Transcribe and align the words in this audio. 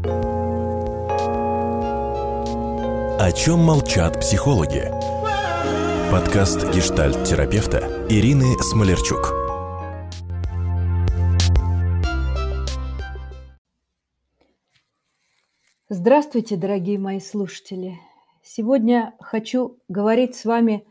О 0.00 0.08
чем 3.32 3.58
молчат 3.58 4.20
психологи? 4.20 4.92
Подкаст 6.12 6.72
гештальт-терапевта 6.72 8.06
Ирины 8.08 8.56
Смолерчук. 8.62 9.34
Здравствуйте, 15.88 16.56
дорогие 16.56 17.00
мои 17.00 17.18
слушатели. 17.18 17.98
Сегодня 18.44 19.16
хочу 19.18 19.80
говорить 19.88 20.36
с 20.36 20.44
вами 20.44 20.86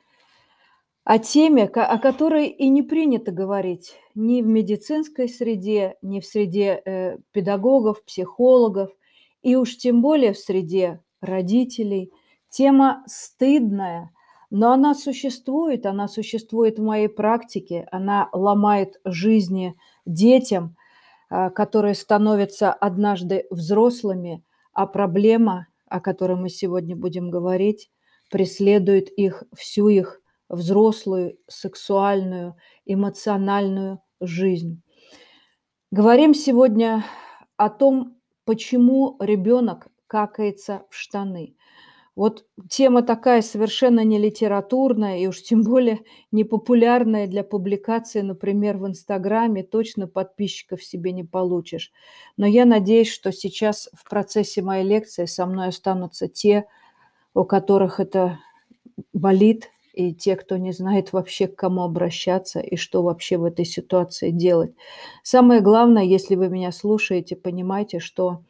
о 1.05 1.19
теме, 1.19 1.63
о 1.63 1.97
которой 1.99 2.47
и 2.47 2.67
не 2.67 2.83
принято 2.83 3.31
говорить 3.31 3.95
ни 4.15 4.41
в 4.41 4.47
медицинской 4.47 5.29
среде, 5.29 5.95
ни 6.01 6.19
в 6.19 6.25
среде 6.25 6.81
э, 6.83 7.17
педагогов, 7.31 8.03
психологов, 8.03 8.91
и 9.47 9.55
уж 9.55 9.77
тем 9.77 10.01
более 10.01 10.33
в 10.33 10.37
среде 10.37 10.99
родителей. 11.21 12.11
Тема 12.49 13.05
стыдная, 13.07 14.11
но 14.49 14.73
она 14.73 14.93
существует, 14.93 15.85
она 15.85 16.09
существует 16.09 16.79
в 16.79 16.83
моей 16.83 17.07
практике, 17.07 17.87
она 17.89 18.27
ломает 18.33 18.99
жизни 19.05 19.73
детям, 20.05 20.75
э, 21.29 21.49
которые 21.51 21.95
становятся 21.95 22.73
однажды 22.73 23.45
взрослыми, 23.49 24.43
а 24.73 24.85
проблема, 24.85 25.67
о 25.87 26.01
которой 26.01 26.35
мы 26.35 26.49
сегодня 26.49 26.97
будем 26.97 27.29
говорить, 27.29 27.89
преследует 28.29 29.07
их 29.07 29.43
всю 29.55 29.87
их 29.87 30.19
взрослую, 30.49 31.37
сексуальную, 31.47 32.57
эмоциональную 32.85 34.01
жизнь. 34.19 34.81
Говорим 35.89 36.33
сегодня 36.33 37.05
о 37.55 37.69
том, 37.69 38.16
почему 38.47 39.17
ребенок 39.19 39.89
какается 40.07 40.85
в 40.89 40.95
штаны. 40.95 41.53
Вот 42.15 42.45
тема 42.69 43.03
такая 43.03 43.43
совершенно 43.43 44.03
не 44.03 44.17
литературная 44.17 45.19
и 45.19 45.27
уж 45.27 45.43
тем 45.43 45.61
более 45.61 45.99
не 46.31 46.45
популярная 46.45 47.27
для 47.27 47.43
публикации, 47.43 48.21
например, 48.21 48.77
в 48.77 48.87
Инстаграме, 48.87 49.63
точно 49.63 50.07
подписчиков 50.07 50.83
себе 50.83 51.11
не 51.11 51.23
получишь. 51.25 51.91
Но 52.37 52.47
я 52.47 52.65
надеюсь, 52.65 53.11
что 53.11 53.31
сейчас 53.31 53.89
в 53.93 54.09
процессе 54.09 54.63
моей 54.63 54.83
лекции 54.83 55.25
со 55.25 55.45
мной 55.45 55.67
останутся 55.67 56.27
те, 56.27 56.65
у 57.35 57.43
которых 57.43 57.99
это 57.99 58.39
болит, 59.13 59.69
и 59.97 60.13
те, 60.13 60.35
кто 60.35 60.57
не 60.57 60.73
знает 60.73 61.11
вообще, 61.11 61.47
к 61.47 61.55
кому 61.55 61.81
обращаться 61.81 62.59
и 62.59 62.75
что 62.75 63.01
вообще 63.01 63.37
в 63.37 63.45
этой 63.45 63.65
ситуации 63.65 64.29
делать. 64.29 64.75
Самое 65.23 65.59
главное, 65.59 66.03
если 66.03 66.35
вы 66.35 66.49
меня 66.49 66.71
слушаете, 66.71 67.35
понимайте, 67.35 67.97
что 67.97 68.43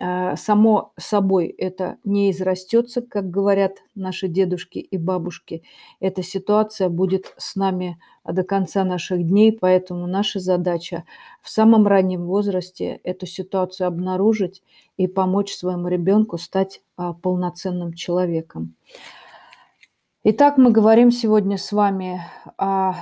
э, 0.00 0.36
само 0.36 0.92
собой 0.96 1.48
это 1.48 1.96
не 2.04 2.30
израстется, 2.30 3.02
как 3.02 3.30
говорят 3.30 3.78
наши 3.96 4.28
дедушки 4.28 4.78
и 4.78 4.96
бабушки. 4.96 5.64
Эта 5.98 6.22
ситуация 6.22 6.88
будет 6.88 7.34
с 7.36 7.56
нами 7.56 7.98
до 8.24 8.44
конца 8.44 8.84
наших 8.84 9.26
дней, 9.26 9.50
поэтому 9.50 10.06
наша 10.06 10.38
задача 10.38 11.02
в 11.40 11.50
самом 11.50 11.88
раннем 11.88 12.26
возрасте 12.26 13.00
эту 13.02 13.26
ситуацию 13.26 13.88
обнаружить 13.88 14.62
и 14.96 15.08
помочь 15.08 15.52
своему 15.52 15.88
ребенку 15.88 16.38
стать 16.38 16.80
а, 16.96 17.12
полноценным 17.12 17.92
человеком. 17.92 18.76
Итак, 20.24 20.56
мы 20.56 20.70
говорим 20.70 21.10
сегодня 21.10 21.58
с 21.58 21.72
вами 21.72 22.22
о 22.56 22.94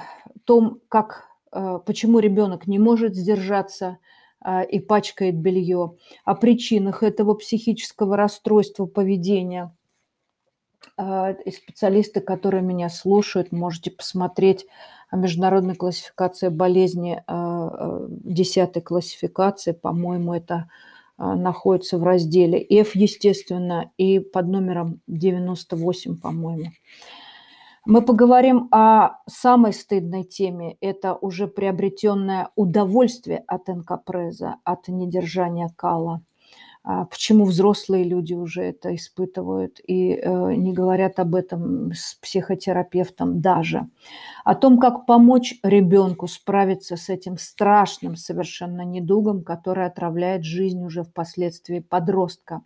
том, 0.47 0.81
как, 0.89 1.27
э, 1.53 1.79
почему 1.85 2.19
ребенок 2.19 2.67
не 2.67 2.79
может 2.79 3.15
сдержаться 3.15 3.99
э, 4.43 4.65
и 4.65 4.81
пачкает 4.81 5.37
белье, 5.37 5.99
о 6.25 6.35
причинах 6.35 7.03
этого 7.03 7.35
психического 7.35 8.17
расстройства 8.17 8.87
поведения. 8.87 9.77
Э, 10.97 11.35
и 11.45 11.51
специалисты, 11.51 12.23
которые 12.23 12.63
меня 12.63 12.89
слушают, 12.89 13.53
можете 13.53 13.91
посмотреть 13.91 14.65
о 15.11 15.17
международной 15.17 15.75
классификации 15.75 16.49
болезни, 16.49 17.23
десятой 18.25 18.81
классификации, 18.81 19.73
по-моему, 19.73 20.33
это 20.33 20.71
находится 21.21 21.99
в 21.99 22.03
разделе 22.03 22.59
F, 22.59 22.95
естественно, 22.95 23.91
и 23.99 24.19
под 24.19 24.49
номером 24.49 25.01
98, 25.07 26.19
по-моему. 26.19 26.71
Мы 27.87 28.03
поговорим 28.03 28.69
о 28.71 29.19
самой 29.29 29.73
стыдной 29.73 30.25
теме. 30.25 30.77
Это 30.81 31.15
уже 31.15 31.47
приобретенное 31.47 32.51
удовольствие 32.55 33.43
от 33.47 33.69
энкапреза, 33.69 34.57
от 34.65 34.89
недержания 34.89 35.71
кала. 35.77 36.23
А 36.83 37.05
почему 37.05 37.45
взрослые 37.45 38.05
люди 38.05 38.33
уже 38.33 38.63
это 38.63 38.95
испытывают 38.95 39.81
и 39.87 40.15
э, 40.15 40.55
не 40.55 40.73
говорят 40.73 41.21
об 41.21 41.35
этом 41.35 41.93
с 41.93 42.15
психотерапевтом 42.15 43.43
даже. 43.43 43.87
О 44.45 44.55
том, 44.55 44.79
как 44.79 45.05
помочь 45.05 45.57
ребенку 45.63 46.27
справиться 46.27 46.97
с 46.97 47.11
этим 47.11 47.37
страшным 47.37 48.17
совершенно 48.17 48.83
недугом, 48.83 49.45
который 49.45 49.85
отравляет 49.85 50.45
жизнь 50.45 50.83
уже 50.83 51.03
впоследствии 51.03 51.81
подростка. 51.81 52.63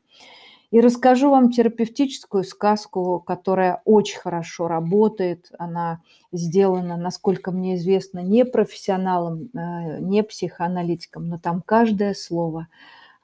И 0.70 0.81
расскажу 0.81 1.31
вам 1.31 1.50
терапевтическую 1.50 2.44
сказку, 2.44 3.20
которая 3.25 3.81
очень 3.84 4.19
хорошо 4.19 4.69
работает. 4.69 5.50
Она 5.58 6.02
сделана, 6.32 6.96
насколько 6.96 7.50
мне 7.50 7.76
известно, 7.76 8.20
не 8.20 8.44
профессионалом, 8.44 9.50
э, 9.54 9.98
не 10.00 10.22
психоаналитиком, 10.22 11.28
но 11.28 11.38
там 11.38 11.62
каждое 11.62 12.14
слово 12.14 12.69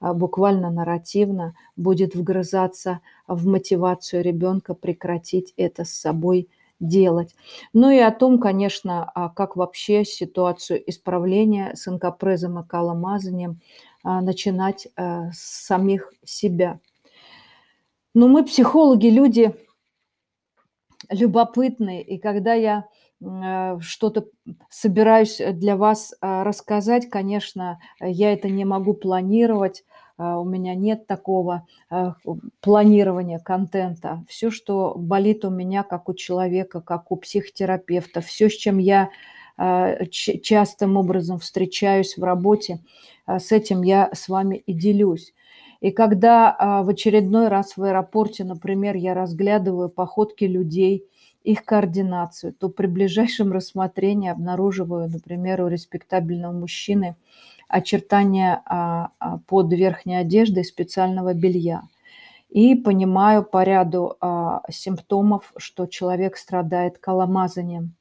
буквально 0.00 0.70
нарративно 0.70 1.54
будет 1.76 2.14
вгрызаться 2.14 3.00
в 3.26 3.46
мотивацию 3.46 4.22
ребенка 4.22 4.74
прекратить 4.74 5.52
это 5.56 5.84
с 5.84 5.90
собой 5.90 6.48
делать. 6.80 7.34
Ну 7.72 7.90
и 7.90 7.98
о 7.98 8.10
том, 8.10 8.38
конечно, 8.38 9.10
а 9.14 9.28
как 9.28 9.56
вообще 9.56 10.04
ситуацию 10.04 10.82
исправления 10.88 11.72
с 11.74 11.86
инкопрезом 11.86 12.58
и 12.58 12.66
каломазанием 12.66 13.60
а, 14.02 14.22
начинать 14.22 14.88
с 14.96 15.66
самих 15.66 16.12
себя– 16.24 16.80
но 18.12 18.26
мы, 18.26 18.44
психологи, 18.44 19.06
люди 19.06 19.54
любопытные, 21.08 22.02
и 22.02 22.18
когда 22.18 22.54
я 22.54 22.86
что-то 23.80 24.26
собираюсь 24.70 25.40
для 25.52 25.76
вас 25.76 26.14
рассказать, 26.20 27.08
конечно, 27.08 27.78
я 28.00 28.32
это 28.32 28.48
не 28.48 28.64
могу 28.64 28.94
планировать, 28.94 29.84
у 30.20 30.44
меня 30.44 30.74
нет 30.74 31.06
такого 31.06 31.66
планирования 32.60 33.38
контента. 33.38 34.24
Все, 34.28 34.50
что 34.50 34.94
болит 34.96 35.44
у 35.44 35.50
меня, 35.50 35.82
как 35.82 36.08
у 36.08 36.14
человека, 36.14 36.80
как 36.80 37.10
у 37.10 37.16
психотерапевта, 37.16 38.20
все, 38.20 38.50
с 38.50 38.52
чем 38.54 38.78
я 38.78 39.10
частым 40.10 40.96
образом 40.96 41.38
встречаюсь 41.38 42.16
в 42.16 42.24
работе, 42.24 42.80
с 43.26 43.52
этим 43.52 43.82
я 43.82 44.10
с 44.14 44.28
вами 44.28 44.56
и 44.56 44.72
делюсь. 44.72 45.34
И 45.80 45.90
когда 45.90 46.54
а, 46.58 46.82
в 46.82 46.90
очередной 46.90 47.48
раз 47.48 47.76
в 47.76 47.82
аэропорте, 47.82 48.44
например, 48.44 48.96
я 48.96 49.14
разглядываю 49.14 49.88
походки 49.88 50.44
людей, 50.44 51.06
их 51.42 51.64
координацию, 51.64 52.52
то 52.52 52.68
при 52.68 52.86
ближайшем 52.86 53.50
рассмотрении 53.50 54.30
обнаруживаю, 54.30 55.08
например, 55.08 55.62
у 55.62 55.68
респектабельного 55.68 56.52
мужчины 56.52 57.16
очертания 57.70 58.62
а, 58.66 59.10
а, 59.18 59.38
под 59.46 59.72
верхней 59.72 60.16
одеждой 60.16 60.64
специального 60.64 61.34
белья. 61.34 61.82
И 62.48 62.74
понимаю 62.74 63.44
по 63.44 63.62
ряду 63.62 64.16
симптомов, 64.68 65.52
что 65.56 65.86
человек 65.86 66.36
страдает 66.36 66.98
коломазанием. 66.98 67.94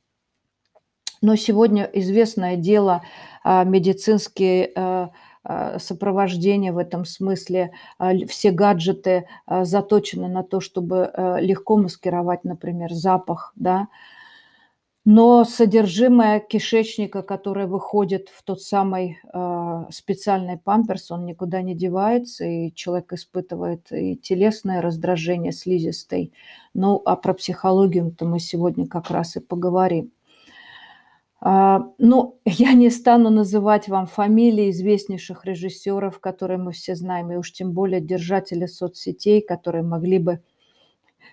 Но 1.22 1.36
сегодня 1.36 1.84
известное 1.94 2.56
дело 2.56 3.04
медицинские 3.46 4.72
а, 5.44 5.80
сопровождение 5.80 6.72
в 6.72 6.78
этом 6.78 7.06
смысле, 7.06 7.72
а, 7.98 8.14
все 8.28 8.52
гаджеты 8.52 9.26
а, 9.46 9.64
заточены 9.64 10.28
на 10.28 10.44
то, 10.44 10.60
чтобы 10.60 11.12
легко 11.40 11.78
маскировать, 11.78 12.44
например, 12.44 12.94
запах, 12.94 13.54
да, 13.56 13.88
но 15.12 15.44
содержимое 15.44 16.40
кишечника, 16.40 17.24
которое 17.24 17.66
выходит 17.66 18.30
в 18.30 18.44
тот 18.44 18.62
самый 18.62 19.18
э, 19.34 19.86
специальный 19.90 20.60
памперс, 20.60 21.10
он 21.10 21.26
никуда 21.26 21.64
не 21.64 21.74
девается, 21.74 22.46
и 22.46 22.72
человек 22.76 23.14
испытывает 23.14 23.92
и 23.92 24.16
телесное 24.16 24.84
раздражение 24.84 25.52
слизистой. 25.52 26.32
Ну, 26.76 27.02
а 27.06 27.16
про 27.16 27.34
психологию-то 27.34 28.26
мы 28.26 28.40
сегодня 28.40 28.86
как 28.86 29.10
раз 29.10 29.36
и 29.36 29.40
поговорим. 29.40 30.12
А, 31.42 31.88
ну, 31.98 32.38
я 32.46 32.74
не 32.74 32.92
стану 32.92 33.32
называть 33.32 33.88
вам 33.88 34.06
фамилии 34.06 34.70
известнейших 34.70 35.44
режиссеров, 35.44 36.20
которые 36.20 36.60
мы 36.60 36.72
все 36.72 36.94
знаем, 36.94 37.32
и 37.32 37.38
уж 37.38 37.52
тем 37.52 37.72
более 37.72 38.00
держатели 38.00 38.68
соцсетей, 38.68 39.42
которые 39.42 39.84
могли 39.84 40.20
бы 40.20 40.44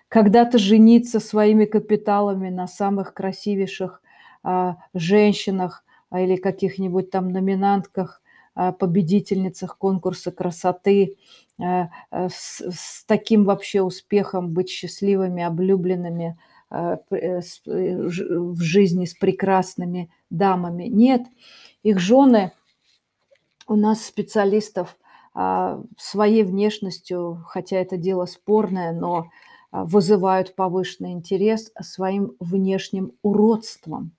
когда-то 0.09 0.59
жениться 0.59 1.21
своими 1.21 1.65
капиталами 1.65 2.49
на 2.49 2.67
самых 2.67 3.15
красивейших 3.15 4.03
а, 4.43 4.77
женщинах 4.95 5.85
а, 6.11 6.21
или 6.21 6.37
каких-нибудь 6.37 7.11
там 7.11 7.29
номинантках 7.31 8.23
победительницах 8.79 9.77
конкурса 9.77 10.33
красоты, 10.33 11.19
с, 11.59 12.63
с 12.63 13.05
таким 13.05 13.45
вообще 13.45 13.83
успехом 13.83 14.55
быть 14.55 14.71
счастливыми, 14.71 15.43
облюбленными 15.43 16.39
в 16.71 18.59
жизни 18.59 19.05
с 19.05 19.13
прекрасными 19.13 20.11
дамами. 20.31 20.85
Нет, 20.85 21.27
их 21.83 21.99
жены 21.99 22.53
у 23.67 23.77
нас 23.77 24.07
специалистов 24.07 24.97
своей 25.99 26.43
внешностью, 26.43 27.45
хотя 27.49 27.77
это 27.77 27.99
дело 27.99 28.25
спорное, 28.25 28.93
но 28.93 29.27
вызывают 29.85 30.55
повышенный 30.55 31.13
интерес 31.13 31.73
своим 31.81 32.35
внешним 32.41 33.13
уродством. 33.23 34.13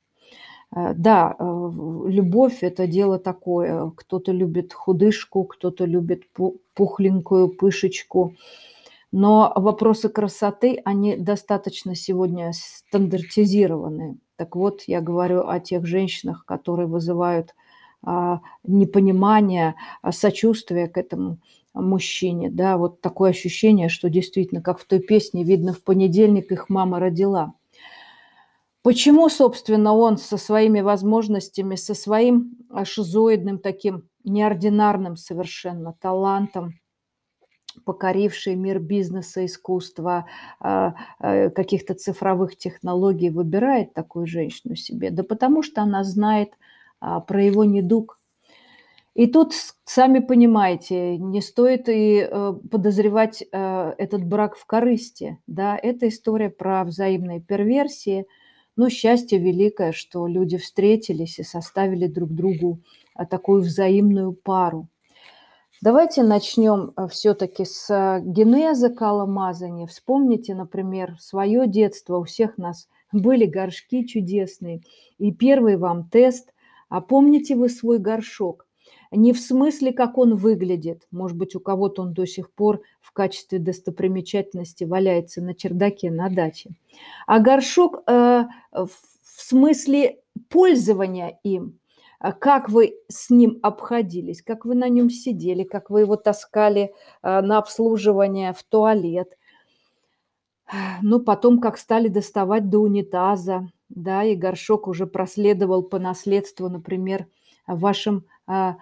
Э, 0.75 0.93
да, 0.93 1.35
э, 1.37 1.71
любовь– 2.07 2.59
это 2.61 2.87
дело 2.87 3.19
такое. 3.19 3.91
Кто-то 3.95 4.31
любит 4.31 4.73
худышку, 4.73 5.45
кто-то 5.45 5.85
любит 5.85 6.23
пухленькую 6.73 7.49
пышечку. 7.49 8.33
Но 9.11 9.53
вопросы 9.55 10.09
красоты, 10.09 10.81
они 10.83 11.15
достаточно 11.15 11.95
сегодня 11.95 12.51
стандартизированы. 12.53 14.17
Так 14.35 14.55
вот, 14.55 14.83
я 14.85 15.01
говорю 15.01 15.47
о 15.47 15.59
тех 15.59 15.85
женщинах, 15.85 16.45
которые 16.45 16.87
вызывают 16.87 17.55
а, 18.03 18.41
непонимание, 18.63 19.75
а, 20.01 20.11
сочувствие 20.11 20.87
к 20.87 20.97
этому 20.97 21.39
мужчине. 21.81 22.49
Да, 22.49 22.77
вот 22.77 23.01
такое 23.01 23.31
ощущение, 23.31 23.89
что 23.89 24.09
действительно, 24.09 24.61
как 24.61 24.79
в 24.79 24.85
той 24.85 24.99
песне, 24.99 25.43
видно, 25.43 25.73
в 25.73 25.83
понедельник 25.83 26.51
их 26.51 26.69
мама 26.69 26.99
родила– 26.99 27.53
Почему, 28.87 29.27
собственно, 29.27 29.93
он 29.93 30.17
со 30.17 30.37
своими 30.37 30.79
возможностями, 30.79 31.75
со 31.75 31.93
своим 31.93 32.57
шизоидным 32.85 33.59
таким 33.59 34.07
неординарным 34.23 35.17
совершенно 35.17 35.91
талантом, 35.99 36.79
покоривший 37.83 38.55
мир 38.55 38.79
бизнеса, 38.79 39.45
искусства, 39.45 40.27
а, 40.61 40.93
а, 41.19 41.49
каких-то 41.49 41.95
цифровых 41.95 42.55
технологий, 42.55 43.29
выбирает 43.29 43.93
такую 43.93 44.25
женщину 44.25 44.77
себе? 44.77 45.11
Да 45.11 45.23
потому 45.23 45.63
что 45.63 45.81
она 45.81 46.05
знает 46.05 46.53
а, 47.01 47.19
про 47.19 47.43
его 47.43 47.65
недуг. 47.65 48.17
И 49.17 49.27
тут, 49.27 49.53
сами 49.83 50.19
понимаете, 50.19 51.17
не 51.17 51.41
стоит 51.41 51.89
и 51.89 52.19
э, 52.19 52.53
подозревать 52.71 53.43
э, 53.43 53.93
этот 53.97 54.23
брак 54.23 54.55
в 54.55 54.65
корысти. 54.65 55.37
Да? 55.47 55.77
Это 55.77 56.07
история 56.07 56.49
про 56.49 56.83
взаимные 56.85 57.41
перверсии– 57.41 58.25
но 58.77 58.89
счастье 58.89 59.39
великое, 59.39 59.91
что 59.91 60.27
люди 60.27 60.57
встретились 60.57 61.39
и 61.39 61.43
составили 61.43 62.05
друг 62.05 62.29
другу 62.29 62.79
а, 63.15 63.25
такую 63.25 63.63
взаимную 63.63 64.33
пару. 64.33 64.87
Давайте 65.81 66.21
начнем 66.23 66.91
а, 66.95 67.07
все-таки 67.07 67.65
с 67.65 68.21
генеза 68.23 68.89
каломазания. 68.89 69.87
Вспомните, 69.87 70.53
например, 70.53 71.17
свое 71.19 71.67
детство. 71.67 72.19
У 72.19 72.23
всех 72.23 72.59
нас 72.59 72.87
были 73.11 73.45
горшки 73.45 74.05
чудесные. 74.05 74.81
И 75.17 75.33
первый 75.33 75.77
вам 75.77 76.07
тест. 76.07 76.53
А 76.87 77.01
помните 77.01 77.55
вы 77.55 77.69
свой 77.69 77.97
горшок? 77.97 78.66
Не 79.11 79.33
в 79.33 79.39
смысле, 79.39 79.93
как 79.93 80.17
он 80.17 80.35
выглядит. 80.35 81.07
Может 81.11 81.37
быть, 81.37 81.55
у 81.55 81.59
кого-то 81.59 82.01
он 82.01 82.13
до 82.13 82.25
сих 82.25 82.51
пор 82.51 82.81
в 82.99 83.11
качестве 83.11 83.59
достопримечательности 83.59 84.83
валяется 84.83 85.41
на 85.41 85.53
чердаке 85.53 86.11
на 86.11 86.29
даче. 86.29 86.71
А 87.25 87.39
горшок 87.39 88.03
э, 88.07 88.43
в 88.71 88.89
смысле 89.23 90.19
пользования 90.49 91.39
им. 91.43 91.79
А 92.19 92.31
как 92.31 92.69
вы 92.69 92.95
с 93.07 93.29
ним 93.29 93.59
обходились, 93.61 94.41
как 94.41 94.65
вы 94.65 94.75
на 94.75 94.89
нем 94.89 95.09
сидели, 95.09 95.63
как 95.63 95.89
вы 95.89 96.01
его 96.01 96.15
таскали 96.15 96.93
э, 97.21 97.41
на 97.41 97.59
обслуживание 97.59 98.53
в 98.53 98.63
туалет. 98.63 99.37
Ну, 101.01 101.21
потом, 101.21 101.59
как 101.59 101.77
стали 101.77 102.09
доставать 102.09 102.69
до 102.69 102.79
унитаза, 102.79 103.71
да, 103.87 104.23
и 104.25 104.35
горшок 104.35 104.87
уже 104.87 105.07
проследовал 105.07 105.83
по 105.83 105.97
наследству, 105.97 106.67
например, 106.67 107.27
вашим 107.67 108.25
а, 108.47 108.77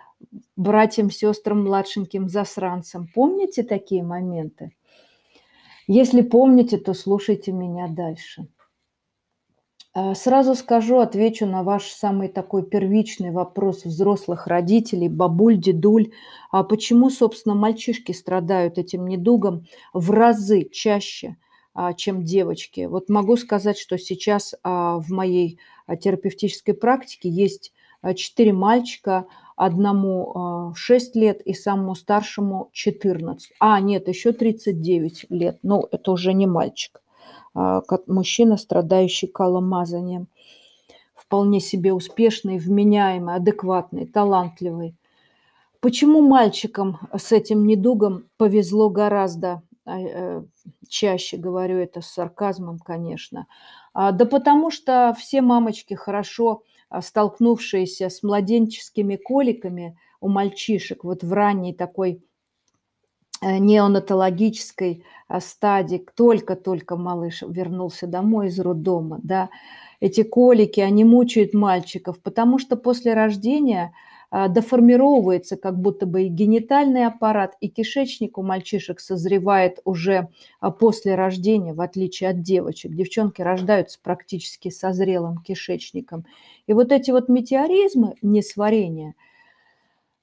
братьям, 0.56 1.12
сестрам, 1.12 1.63
младшеньким 1.63 2.30
засранцам. 2.30 3.07
Помните 3.13 3.63
такие 3.63 4.04
моменты? 4.04 4.72
Если 5.88 6.22
помните, 6.22 6.77
то 6.77 6.94
слушайте 6.94 7.51
меня 7.51 7.88
дальше. 7.88 8.48
А, 9.98 10.13
сразу 10.13 10.56
скажу, 10.56 11.00
отвечу 11.00 11.45
на 11.45 11.63
ваш 11.63 11.88
самый 11.88 12.27
такой 12.27 12.66
первичный 12.66 13.31
вопрос 13.31 13.86
взрослых 13.86 14.45
родителей, 14.45 15.07
бабуль, 15.07 15.57
дедуль. 15.57 16.12
А 16.51 16.63
почему, 16.63 17.10
собственно, 17.10 17.56
мальчишки 17.56 18.12
страдают 18.12 18.78
этим 18.78 19.07
недугом 19.07 19.68
в 19.94 20.12
разы 20.12 20.68
чаще, 20.69 21.38
а, 21.74 21.94
чем 21.94 22.25
девочки? 22.25 22.88
Вот 22.88 23.07
могу 23.07 23.38
сказать, 23.38 23.78
что 23.78 23.98
сейчас 23.98 24.54
а, 24.63 24.98
в 25.00 25.12
моей 25.12 25.60
терапевтической 26.01 26.74
практике 26.74 27.30
есть 27.30 27.71
четыре 28.16 28.51
мальчика, 28.51 29.28
одному 29.56 30.74
6 30.75 31.16
а, 31.16 31.19
лет 31.19 31.42
и 31.42 31.54
самому 31.54 31.96
старшему 31.96 32.69
14. 32.74 33.54
А, 33.60 33.80
нет, 33.80 34.07
еще 34.07 34.34
39 34.34 35.25
лет. 35.30 35.60
Ну, 35.63 35.88
это 35.92 36.12
уже 36.12 36.34
не 36.34 36.46
мальчик. 36.48 37.02
А, 37.54 37.81
мужчина, 38.07 38.57
страдающий 38.57 39.28
каломазанием. 39.28 40.28
Вполне 41.16 41.60
себе 41.60 41.94
успешный, 41.94 42.57
вменяемый, 42.60 43.36
адекватный, 43.36 44.06
талантливый. 44.06 44.96
Почему 45.80 46.22
мальчикам 46.22 47.00
с 47.16 47.31
этим 47.31 47.66
недугом 47.66 48.25
повезло 48.38 48.90
гораздо 48.90 49.62
а, 49.86 50.00
э, 50.00 50.44
чаще, 50.90 51.38
говорю 51.38 51.78
это 51.78 52.02
с 52.02 52.07
сарказмом, 52.07 52.80
конечно. 52.80 53.48
Да 53.94 54.25
потому 54.25 54.72
что 54.72 55.16
все 55.18 55.42
мамочки 55.42 55.94
хорошо 55.94 56.63
столкнувшиеся 57.01 58.09
с 58.09 58.24
младенческими 58.24 59.15
коликами 59.15 59.97
у 60.21 60.27
мальчишек 60.27 61.03
вот 61.03 61.24
в 61.24 61.33
ранней 61.33 61.74
такой 61.74 62.24
э, 63.42 63.57
неонатологической 63.57 65.03
а, 65.27 65.39
стадии, 65.39 66.06
только-только 66.15 66.95
малыш 66.95 67.44
вернулся 67.47 68.07
домой 68.07 68.47
из 68.47 68.59
роддома, 68.59 69.19
да, 69.24 69.50
эти 70.00 70.24
колики, 70.24 70.80
они 70.80 71.03
мучают 71.03 71.53
мальчиков, 71.53 72.21
потому 72.21 72.59
что 72.59 72.75
после 72.75 73.13
рождения– 73.13 73.94
а, 74.03 74.15
доформировывается 74.31 75.56
как 75.56 75.80
будто 75.80 76.06
бы 76.06 76.24
и 76.24 76.27
генитальный 76.27 77.06
аппарат, 77.06 77.56
и 77.61 77.69
кишечник 77.69 78.38
у 78.38 78.44
мальчишек 78.44 79.00
созревает 79.00 79.80
уже 79.85 80.30
а, 80.59 80.71
после 80.71 81.16
рождения, 81.16 81.73
в 81.73 81.81
отличие 81.81 82.30
от 82.30 82.42
девочек. 82.42 82.94
Девчонки 82.94 83.42
рождаются 83.42 84.00
практически 84.02 84.69
со 84.69 84.94
зрелым 84.94 85.38
кишечником. 85.38 86.26
И 86.68 86.73
вот 86.73 86.92
эти 86.92 87.11
вот 87.11 87.30
метеоризмы, 87.30 88.16
несварения, 88.21 89.14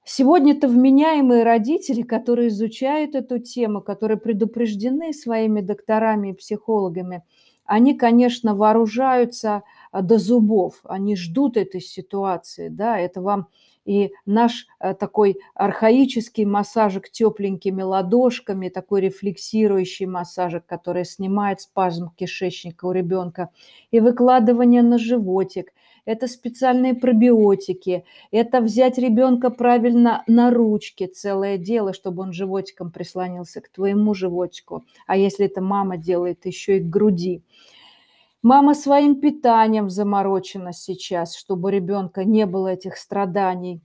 Сегодня-то 0.04 0.66
вменяемые 0.66 1.44
родители, 1.44 2.02
которые 2.02 2.48
изучают 2.48 3.14
эту 3.14 3.38
тему, 3.38 3.80
которые 3.80 4.18
предупреждены 4.18 5.12
своими 5.12 5.60
докторами 5.60 6.30
и 6.30 6.34
психологами, 6.34 7.22
они, 7.64 7.94
конечно, 7.94 8.56
вооружаются 8.56 9.62
а, 9.92 10.02
до 10.02 10.18
зубов, 10.18 10.80
они 10.84 11.14
ждут 11.14 11.56
этой 11.56 11.80
ситуации, 11.80 12.68
да, 12.68 12.98
это 12.98 13.22
вам 13.22 13.46
и 13.84 14.12
наш 14.26 14.66
э, 14.80 14.94
такой 14.94 15.38
архаический 15.54 16.44
массажик 16.44 17.10
тепленькими 17.10 17.82
ладошками, 17.82 18.68
такой 18.68 19.02
рефлексирующий 19.02 20.06
массажик, 20.06 20.66
который 20.66 21.04
снимает 21.04 21.60
спазм 21.60 22.10
кишечника 22.16 22.86
у 22.86 22.92
ребенка, 22.92 23.50
и 23.90 24.00
выкладывание 24.00 24.82
на 24.82 24.98
животик, 24.98 25.72
это 26.04 26.26
специальные 26.26 26.94
пробиотики, 26.94 28.04
это 28.32 28.60
взять 28.60 28.98
ребенка 28.98 29.50
правильно 29.50 30.24
на 30.26 30.50
ручки, 30.50 31.06
целое 31.06 31.58
дело, 31.58 31.92
чтобы 31.92 32.22
он 32.22 32.32
животиком 32.32 32.90
прислонился 32.90 33.60
к 33.60 33.68
твоему 33.68 34.14
животику, 34.14 34.84
а 35.06 35.16
если 35.16 35.46
это 35.46 35.60
мама 35.60 35.96
делает, 35.96 36.44
еще 36.44 36.78
и 36.78 36.80
к 36.80 36.88
груди. 36.88 37.42
Мама 38.42 38.74
своим 38.74 39.20
питанием 39.20 39.88
заморочена 39.88 40.72
сейчас, 40.72 41.36
чтобы 41.36 41.70
ребенка 41.70 42.24
не 42.24 42.44
было 42.44 42.68
этих 42.68 42.96
страданий. 42.96 43.82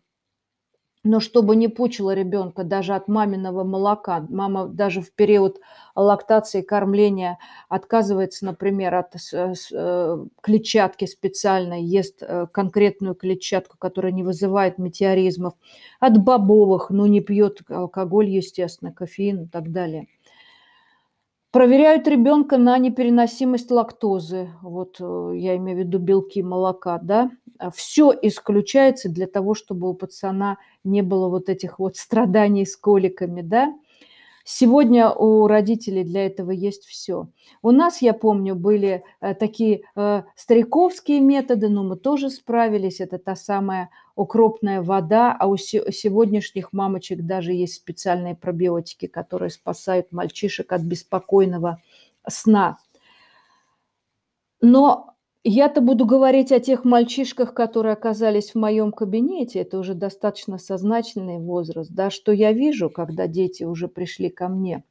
Но 1.03 1.19
чтобы 1.21 1.55
не 1.55 1.67
пучило 1.69 2.13
ребенка 2.13 2.63
даже 2.63 2.93
от 2.93 3.07
маминого 3.07 3.63
молока. 3.63 4.25
Мама 4.29 4.67
даже 4.67 5.01
в 5.01 5.13
период 5.13 5.59
лактации, 5.95 6.61
кормления 6.61 7.37
отказывается, 7.69 8.45
например, 8.45 8.95
от 8.95 9.13
э, 9.31 10.25
клетчатки 10.41 11.05
специальной, 11.05 11.83
ест 11.83 12.23
э, 12.23 12.47
конкретную 12.51 13.15
клетчатку, 13.15 13.77
которая 13.77 14.11
не 14.11 14.23
вызывает 14.23 14.79
метеоризмов, 14.79 15.53
от 15.99 16.17
бобовых, 16.21 16.89
но 16.89 17.07
не 17.07 17.21
пьет 17.21 17.61
алкоголь, 17.69 18.27
естественно, 18.29 18.91
кофеин 18.91 19.43
и 19.43 19.47
так 19.47 19.71
далее. 19.71 20.07
Проверяют 21.51 22.07
ребенка 22.07 22.57
на 22.57 22.77
непереносимость 22.77 23.71
лактозы. 23.71 24.49
Вот 24.61 24.97
э, 24.99 25.31
я 25.35 25.55
имею 25.55 25.77
в 25.77 25.79
виду 25.81 25.97
белки 25.97 26.43
молока, 26.43 26.99
да. 27.01 27.31
Все 27.73 28.13
исключается 28.21 29.09
для 29.09 29.27
того, 29.27 29.55
чтобы 29.55 29.89
у 29.89 29.93
пацана 29.93 30.57
не 30.83 31.01
было 31.01 31.29
вот 31.29 31.49
этих 31.49 31.79
вот 31.79 31.95
страданий 31.95 32.65
с 32.65 32.75
коликами, 32.75 33.41
да. 33.41 33.73
Сегодня 34.49 35.11
у 35.11 35.45
родителей 35.47 36.05
для 36.05 36.25
этого 36.25 36.51
есть 36.51 36.85
все. 36.85 37.27
У 37.61 37.71
нас, 37.71 38.01
я 38.01 38.13
помню, 38.13 38.55
были 38.55 39.03
э, 39.19 39.35
такие 39.35 39.81
э, 39.93 40.23
стариковские 40.37 41.19
методы, 41.19 41.67
но 41.67 41.83
мы 41.83 41.97
тоже 41.97 42.29
справились. 42.29 43.01
Это 43.01 43.17
та 43.17 43.35
самая 43.35 43.89
укропная 44.15 44.81
вода, 44.81 45.35
а 45.37 45.47
у 45.47 45.57
сегодняшних 45.57 46.71
мамочек 46.71 47.23
даже 47.23 47.51
есть 47.51 47.73
специальные 47.73 48.35
пробиотики, 48.35 49.07
которые 49.07 49.49
спасают 49.49 50.13
мальчишек 50.13 50.71
от 50.71 50.81
беспокойного 50.81 51.81
сна. 52.25 52.77
Но 54.61 55.16
я-то 55.49 55.79
буду 55.79 56.05
говорить 56.05 56.51
о 56.51 56.59
тех 56.59 56.83
мальчишках, 56.83 57.53
которые 57.53 57.93
оказались 57.93 58.51
в 58.51 58.55
моем 58.55 58.91
кабинете. 58.91 59.59
Это 59.59 59.79
уже 59.79 59.93
достаточно 59.93 60.57
сознательный 60.57 61.39
возраст. 61.39 61.89
Да, 61.89 62.09
что 62.09 62.33
я 62.33 62.51
вижу, 62.51 62.89
когда 62.89 63.27
дети 63.27 63.63
уже 63.63 63.87
пришли 63.87 64.29
ко 64.29 64.49
мне. 64.49 64.83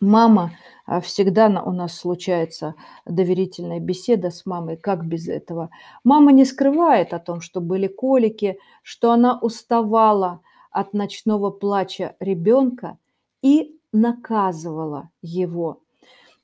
Мама, 0.00 0.52
а, 0.86 1.00
всегда 1.00 1.46
у 1.62 1.72
нас 1.72 1.94
случается 1.94 2.74
доверительная 3.04 3.80
беседа 3.80 4.30
с 4.30 4.46
мамой, 4.46 4.78
как 4.78 5.06
без 5.06 5.28
этого. 5.28 5.68
Мама 6.04 6.32
не 6.32 6.46
скрывает 6.46 7.12
о 7.12 7.18
том, 7.18 7.42
что 7.42 7.60
были 7.60 7.86
колики, 7.86 8.58
что 8.82 9.12
она 9.12 9.38
уставала 9.38 10.40
от 10.70 10.94
ночного 10.94 11.50
плача 11.50 12.16
ребенка 12.18 12.98
и 13.42 13.78
наказывала 13.92 15.10
его 15.22 15.83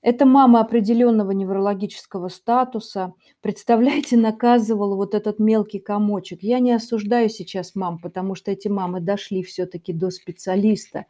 эта 0.03 0.25
мама 0.25 0.61
определенного 0.61 1.33
неврологического 1.33 2.29
статуса, 2.29 3.13
представляете, 3.43 4.17
наказывала 4.17 4.97
вот 4.97 5.15
этот 5.15 5.39
мелкий 5.39 5.79
комочек. 5.79 6.43
Я 6.43 6.59
не 6.59 6.73
осуждаю 6.73 7.29
сейчас 7.29 7.75
мам, 7.75 7.99
потому 7.99 8.35
что 8.35 8.51
эти 8.51 8.69
мамы 8.69 9.01
дошли 9.01 9.43
все-таки 9.43 9.93
до 9.93 10.11
специалиста. 10.11 11.05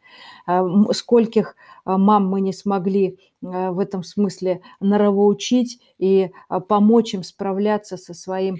А, 0.45 0.65
скольких 0.93 1.55
а, 1.85 1.97
мам 1.97 2.27
мы 2.27 2.41
не 2.41 2.51
смогли 2.51 3.17
а, 3.43 3.71
в 3.71 3.79
этом 3.79 4.03
смысле 4.03 4.61
норовоучить 4.81 5.79
и 5.97 6.31
помочь 6.67 7.13
им 7.13 7.23
справляться 7.23 7.95
со 7.95 8.13
своим 8.13 8.57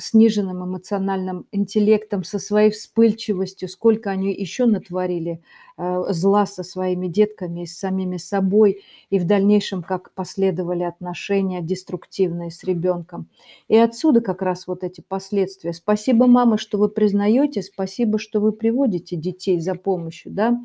сниженным 0.00 0.64
эмоциональным 0.64 1.46
интеллектом, 1.50 2.22
со 2.24 2.38
своей 2.38 2.70
вспыльчивостью, 2.70 3.68
сколько 3.68 4.10
они 4.10 4.32
еще 4.32 4.66
натворили 4.66 5.40
Э, 5.80 6.02
зла 6.08 6.44
со 6.44 6.64
своими 6.64 7.06
детками 7.06 7.64
с 7.64 7.78
самими 7.78 8.16
собой, 8.16 8.82
и 9.10 9.18
в 9.20 9.24
дальнейшем 9.24 9.84
как 9.84 10.12
последовали 10.12 10.82
отношения 10.82 11.62
деструктивные 11.62 12.50
с 12.50 12.64
ребенком. 12.64 13.28
И 13.68 13.76
отсюда 13.76 14.20
как 14.20 14.42
раз 14.42 14.66
вот 14.66 14.82
эти 14.82 15.02
последствия. 15.06 15.72
Спасибо, 15.72 16.26
мама, 16.26 16.58
что 16.58 16.78
вы 16.78 16.88
признаете, 16.88 17.62
спасибо, 17.62 18.18
что 18.18 18.40
вы 18.40 18.50
приводите 18.50 19.14
детей 19.14 19.60
за 19.60 19.76
помощью, 19.76 20.32
да. 20.32 20.58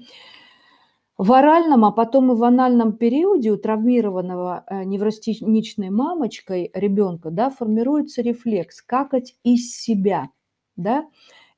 В 1.17 1.32
оральном, 1.32 1.86
а 1.86 1.91
потом 1.91 2.32
и 2.32 2.36
в 2.36 2.43
анальном 2.43 2.93
периоде 2.93 3.51
у 3.51 3.58
травмированного 3.58 4.63
э, 4.65 4.84
неврастеничной 4.84 5.91
мамочкой 5.91 6.72
ребенка 6.74 7.29
да, 7.29 7.51
формируется 7.51 8.22
рефлекс 8.24 8.82
какать 8.82 9.36
из 9.43 9.75
себя. 9.75 10.29
Да? 10.75 11.05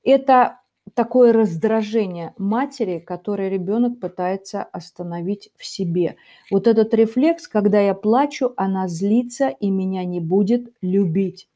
Это 0.04 0.60
такое 0.94 1.34
раздражение 1.34 2.34
матери, 2.38 3.00
которое 3.00 3.50
ребенок 3.50 4.00
пытается 4.00 4.62
остановить 4.62 5.50
в 5.56 5.66
себе. 5.66 6.18
Вот 6.52 6.68
этот 6.68 6.94
рефлекс, 6.94 7.48
когда 7.48 7.80
я 7.80 7.94
плачу, 7.94 8.54
она 8.58 8.88
злится 8.88 9.48
и 9.48 9.70
меня 9.70 10.04
не 10.04 10.20
будет 10.20 10.74
любить. 10.82 11.48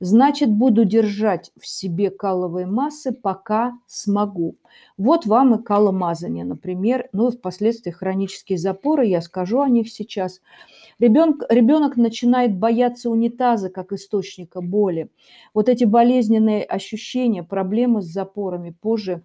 Значит, 0.00 0.50
буду 0.50 0.84
держать 0.84 1.50
в 1.60 1.66
себе 1.66 2.10
каловые 2.10 2.66
массы, 2.66 3.12
пока 3.12 3.72
смогу. 3.86 4.54
Вот 4.96 5.26
вам 5.26 5.54
и 5.54 5.62
каломазание, 5.62 6.44
например, 6.44 7.08
ну 7.12 7.28
и 7.28 7.36
впоследствии 7.36 7.90
хронические 7.90 8.58
запоры, 8.58 9.06
я 9.06 9.20
скажу 9.20 9.60
о 9.60 9.68
них 9.68 9.90
сейчас– 9.90 10.40
Ребенок, 10.98 11.44
ребенок 11.48 11.96
начинает 11.96 12.56
бояться 12.56 13.08
унитаза 13.08 13.70
как 13.70 13.92
источника 13.92 14.60
боли. 14.60 15.10
Вот 15.54 15.68
эти 15.68 15.84
болезненные 15.84 16.64
ощущения, 16.64 17.44
проблемы 17.44 18.02
с 18.02 18.06
запорами 18.06 18.70
позже 18.70 19.22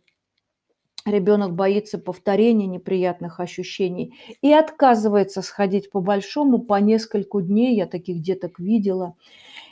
ребенок 1.06 1.56
боится 1.56 1.98
повторения 1.98 2.68
неприятных 2.68 3.40
ощущений 3.40 4.14
и 4.42 4.54
отказывается 4.54 5.42
сходить 5.42 5.90
по 5.90 6.00
большому 6.00 6.60
по 6.60 6.80
нескольку 6.80 7.42
дней. 7.42 7.76
Я 7.76 7.88
таких 7.88 8.22
деток 8.22 8.60
видела. 8.60 9.16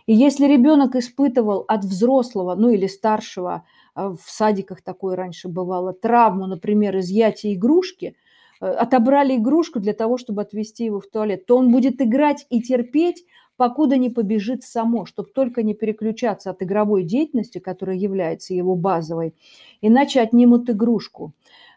И 0.06 0.14
если 0.14 0.46
ребенок 0.48 0.96
испытывал 0.96 1.66
от 1.68 1.84
взрослого, 1.84 2.56
ну 2.56 2.70
или 2.70 2.88
старшего, 2.88 3.66
э, 3.96 4.16
в 4.22 4.30
садиках 4.30 4.82
такое 4.82 5.16
раньше 5.16 5.48
бывало, 5.48 5.94
травму, 5.94 6.48
например, 6.48 6.98
изъятия 7.00 7.54
игрушки– 7.54 8.16
Э, 8.62 8.70
отобрали 8.70 9.36
игрушку 9.36 9.80
для 9.80 9.94
того, 9.94 10.18
чтобы 10.18 10.44
отвезти 10.44 10.86
его 10.86 11.00
в 11.00 11.08
туалет, 11.08 11.46
то 11.46 11.58
он 11.58 11.72
будет 11.72 12.02
играть 12.02 12.46
и 12.50 12.62
терпеть, 12.62 13.26
покуда 13.58 13.98
не 13.98 14.10
побежит 14.10 14.64
само, 14.64 15.06
чтобы 15.06 15.30
только 15.30 15.64
не 15.64 15.74
переключаться 15.74 16.52
от 16.52 16.64
игровой 16.64 17.04
деятельности, 17.04 17.58
которая 17.58 17.98
является 17.98 18.54
его 18.54 18.76
базовой, 18.76 19.34
иначе 19.82 20.22
отнимут 20.22 20.70
игрушку. 20.70 21.34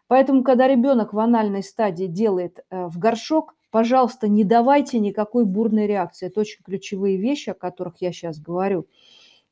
Поэтому, 0.07 0.45
когда 0.45 0.69
ребенок 0.69 1.15
в 1.15 1.19
анальной 1.19 1.63
стадии 1.63 2.07
делает 2.07 2.61
э, 2.71 2.87
в 2.87 2.99
горшок, 2.99 3.54
пожалуйста, 3.75 4.29
не 4.29 4.45
давайте 4.45 5.01
никакой 5.01 5.45
бурной 5.45 5.89
реакции. 5.89 6.29
Это 6.29 6.39
очень 6.39 6.63
ключевые 6.63 7.17
вещи, 7.17 7.51
о 7.51 7.55
которых 7.55 7.95
я 7.99 8.13
сейчас 8.13 8.39
говорю. 8.39 8.87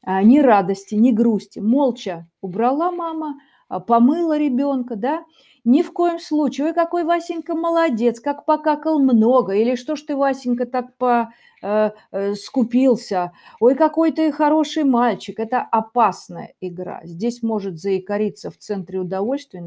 А, 0.01 0.23
ни 0.23 0.39
радости, 0.39 0.95
ни 0.95 1.11
грусти. 1.11 1.59
Молча 1.59 2.29
убрала 2.41 2.93
мама, 2.93 3.41
а, 3.69 3.81
помыла 3.81 4.39
ребенка, 4.39 4.95
да, 4.95 5.25
ни 5.65 5.83
в 5.83 5.93
коем 5.93 6.21
случае. 6.21 6.69
Ой, 6.69 6.73
какой 6.73 7.03
Васенька 7.03 7.57
молодец, 7.57 8.21
как 8.21 8.45
покакал 8.45 9.01
много. 9.01 9.55
Или 9.55 9.75
что 9.75 9.97
ж 9.97 10.03
ты, 10.03 10.15
Васенька, 10.15 10.67
так 10.67 10.97
по 10.99 11.33
э, 11.61 11.91
э, 12.13 12.35
скупился. 12.35 13.33
Ой, 13.59 13.75
какой 13.75 14.13
ты 14.13 14.31
хороший 14.31 14.85
мальчик. 14.85 15.41
Это 15.41 15.63
опасная 15.63 16.55
игра. 16.61 17.01
Здесь 17.03 17.43
может 17.43 17.77
заикариться 17.77 18.53
в 18.53 18.57
центре 18.57 19.01
удовольствия 19.01 19.63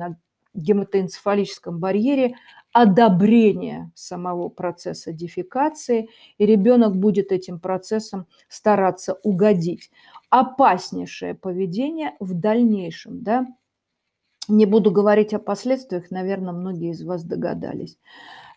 гематоэнцефалическом 0.56 1.80
барьере 1.80 2.36
одобрение 2.74 3.92
самого 3.96 4.50
процесса 4.50 5.14
дефекации, 5.14 6.10
и 6.38 6.46
ребенок 6.46 6.98
будет 6.98 7.32
этим 7.32 7.60
процессом 7.60 8.28
стараться 8.50 9.18
угодить. 9.24 9.92
Опаснейшее 10.30 11.36
поведение 11.36 12.16
в 12.20 12.34
дальнейшем, 12.34 13.24
да, 13.24 13.48
не 14.48 14.66
буду 14.66 14.92
говорить 14.92 15.34
о 15.34 15.40
последствиях, 15.40 16.12
наверное, 16.12 16.54
многие 16.54 16.92
из 16.92 17.02
вас 17.04 17.24
догадались. 17.24 17.98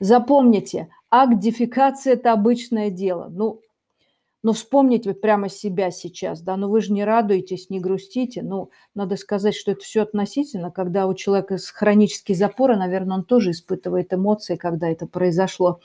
Запомните, 0.00 0.88
акт 1.10 1.38
дефекации– 1.38 2.12
это 2.14 2.32
обычное 2.32 2.90
дело. 2.90 3.28
Ну, 3.30 3.62
ну, 4.42 4.52
вспомните 4.52 5.14
прямо 5.14 5.48
себя 5.48 5.90
сейчас, 5.90 6.40
да, 6.42 6.56
ну 6.56 6.68
вы 6.68 6.80
же 6.80 6.92
не 6.92 7.04
радуетесь, 7.04 7.70
не 7.70 7.80
грустите. 7.80 8.42
Ну, 8.42 8.70
надо 8.94 9.16
сказать, 9.16 9.54
что 9.54 9.72
это 9.72 9.82
все 9.82 10.02
относительно. 10.02 10.70
Когда 10.70 11.06
у 11.06 11.14
человека 11.14 11.56
хронические 11.74 12.36
запоры, 12.36 12.76
наверное, 12.76 13.16
он 13.18 13.24
тоже 13.24 13.50
испытывает 13.50 14.12
эмоции, 14.14 14.54
когда 14.56 14.88
это 14.88 15.06
произошло. 15.06 15.80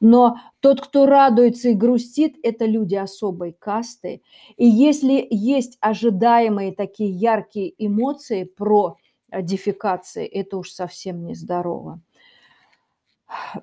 Но 0.00 0.36
тот, 0.60 0.82
кто 0.82 1.06
радуется 1.06 1.70
и 1.70 1.74
грустит, 1.74 2.36
это 2.42 2.66
люди 2.66 2.94
особой 2.94 3.52
касты. 3.52 4.22
И 4.56 4.66
если 4.66 5.26
есть 5.30 5.78
ожидаемые 5.80 6.74
такие 6.74 7.10
яркие 7.10 7.72
эмоции 7.78 8.44
про 8.44 8.96
дефекации, 9.32 10.26
это 10.26 10.58
уж 10.58 10.70
совсем 10.70 11.24
нездорово. 11.24 12.00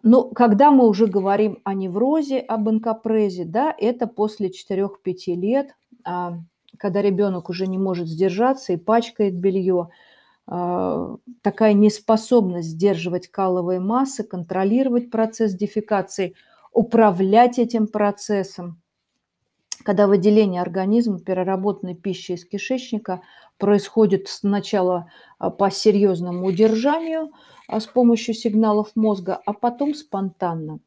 Но 0.04 0.24
когда 0.24 0.72
мы 0.72 0.88
уже 0.88 1.08
говорим 1.08 1.60
о 1.64 1.74
неврозе, 1.74 2.40
об 2.40 2.70
инкапрезе, 2.70 3.46
да, 3.46 3.74
это 3.78 4.08
после 4.08 4.50
4-5 4.50 5.36
лет, 5.36 5.76
а, 6.04 6.40
когда 6.78 7.02
ребенок 7.02 7.50
уже 7.50 7.68
не 7.68 7.78
может 7.78 8.08
сдержаться 8.08 8.74
и 8.74 8.78
пачкает 8.78 9.40
белье, 9.40 9.90
а, 10.48 11.18
такая 11.42 11.74
неспособность 11.74 12.70
сдерживать 12.70 13.28
каловые 13.30 13.80
массы, 13.80 14.24
контролировать 14.24 15.12
процесс 15.12 15.54
дефекации, 15.54 16.36
управлять 16.74 17.60
этим 17.60 17.88
процессом, 17.88 18.81
когда 19.84 20.08
выделение 20.08 20.62
организма 20.62 21.20
переработанной 21.20 21.96
пищи 21.96 22.34
из 22.34 22.46
кишечника 22.46 23.22
происходит 23.58 24.28
сначала 24.28 25.12
а, 25.38 25.50
по 25.50 25.70
серьезному 25.70 26.48
удержанию 26.48 27.30
а, 27.68 27.80
с 27.80 27.86
помощью 27.86 28.34
сигналов 28.34 28.92
мозга, 28.96 29.40
а 29.46 29.54
потом 29.54 29.94
спонтанно. 29.94 30.80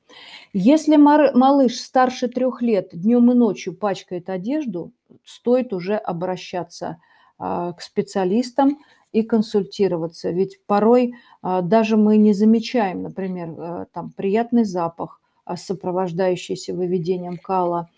Если 0.53 0.97
малыш 0.97 1.81
старше 1.81 2.29
трех 2.29 2.63
лет 2.63 2.91
днем 2.93 3.31
и 3.31 3.35
ночью 3.35 3.75
пачкает 3.77 4.29
одежду, 4.29 4.93
стоит 5.25 5.73
уже 5.73 5.97
обращаться 5.97 6.99
а, 7.39 7.73
к 7.73 7.81
специалистам 7.81 8.79
и 9.13 9.23
консультироваться. 9.23 10.31
Ведь 10.31 10.59
порой 10.67 11.15
даже 11.41 11.97
мы 11.97 12.17
не 12.17 12.33
замечаем, 12.33 13.03
например, 13.03 13.55
а, 13.57 13.87
там 13.93 14.11
приятный 14.11 14.65
запах, 14.65 15.21
сопровождающийся 15.57 16.75
выведением 16.75 17.37
кала, 17.37 17.91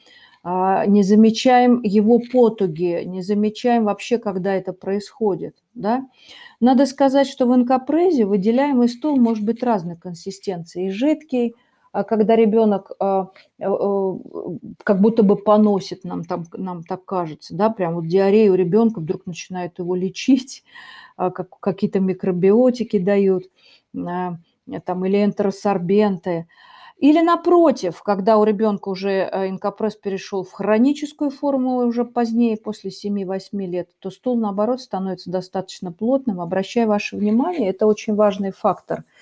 не 0.86 1.02
замечаем 1.02 1.82
его 1.82 2.20
потуги, 2.20 3.02
не 3.04 3.22
замечаем 3.22 3.84
вообще, 3.84 4.18
когда 4.18 4.54
это 4.54 4.72
происходит. 4.72 5.56
Да? 5.74 6.06
Надо 6.60 6.86
сказать, 6.86 7.26
что 7.26 7.46
в 7.46 7.54
инкопрезе 7.54 8.26
выделяемый 8.26 8.88
стул 8.88 9.16
может 9.16 9.44
быть 9.44 9.62
разной 9.64 9.96
консистенции. 9.96 10.86
И 10.86 10.90
жидкий, 10.90 11.56
а 11.90 12.04
когда 12.04 12.36
ребенок 12.36 12.92
а, 13.00 13.30
э, 13.58 13.64
э, 13.64 14.12
как 14.84 15.00
будто 15.00 15.22
бы 15.22 15.36
поносит, 15.36 16.04
нам, 16.04 16.24
там, 16.24 16.44
нам 16.52 16.84
так 16.84 17.04
кажется, 17.04 17.54
да, 17.56 17.68
прям 17.70 17.94
вот 17.94 18.06
диарею 18.06 18.54
ребенка 18.54 19.00
вдруг 19.00 19.26
начинают 19.26 19.78
его 19.78 19.96
лечить, 19.96 20.62
а, 21.16 21.30
как, 21.30 21.58
какие-то 21.58 21.98
микробиотики 21.98 22.98
дают, 22.98 23.44
там, 23.92 25.04
или 25.06 25.24
энтеросорбенты. 25.24 26.46
Или 26.98 27.20
напротив, 27.20 28.02
когда 28.02 28.38
у 28.38 28.44
ребенка 28.44 28.88
уже 28.88 29.28
инкопресс 29.48 29.96
перешел 29.96 30.44
в 30.44 30.52
хроническую 30.52 31.30
форму 31.30 31.76
уже 31.78 32.04
позднее, 32.04 32.56
после 32.56 32.90
7-8 32.90 33.66
лет, 33.66 33.90
то 33.98 34.10
стул, 34.10 34.36
наоборот, 34.36 34.80
становится 34.80 35.30
достаточно 35.30 35.92
плотным. 35.92 36.40
Обращаю 36.40 36.88
ваше 36.88 37.16
внимание, 37.16 37.68
это 37.68 37.86
очень 37.86 38.14
важный 38.14 38.50
фактор– 38.50 39.04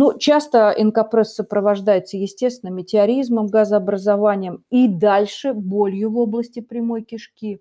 ну, 0.00 0.16
часто 0.16 0.72
инкопресс 0.78 1.34
сопровождается, 1.34 2.16
естественно, 2.16 2.70
метеоризмом, 2.70 3.48
газообразованием 3.48 4.62
и 4.70 4.86
дальше 4.86 5.52
болью 5.52 6.12
в 6.12 6.18
области 6.18 6.60
прямой 6.60 7.02
кишки. 7.02 7.60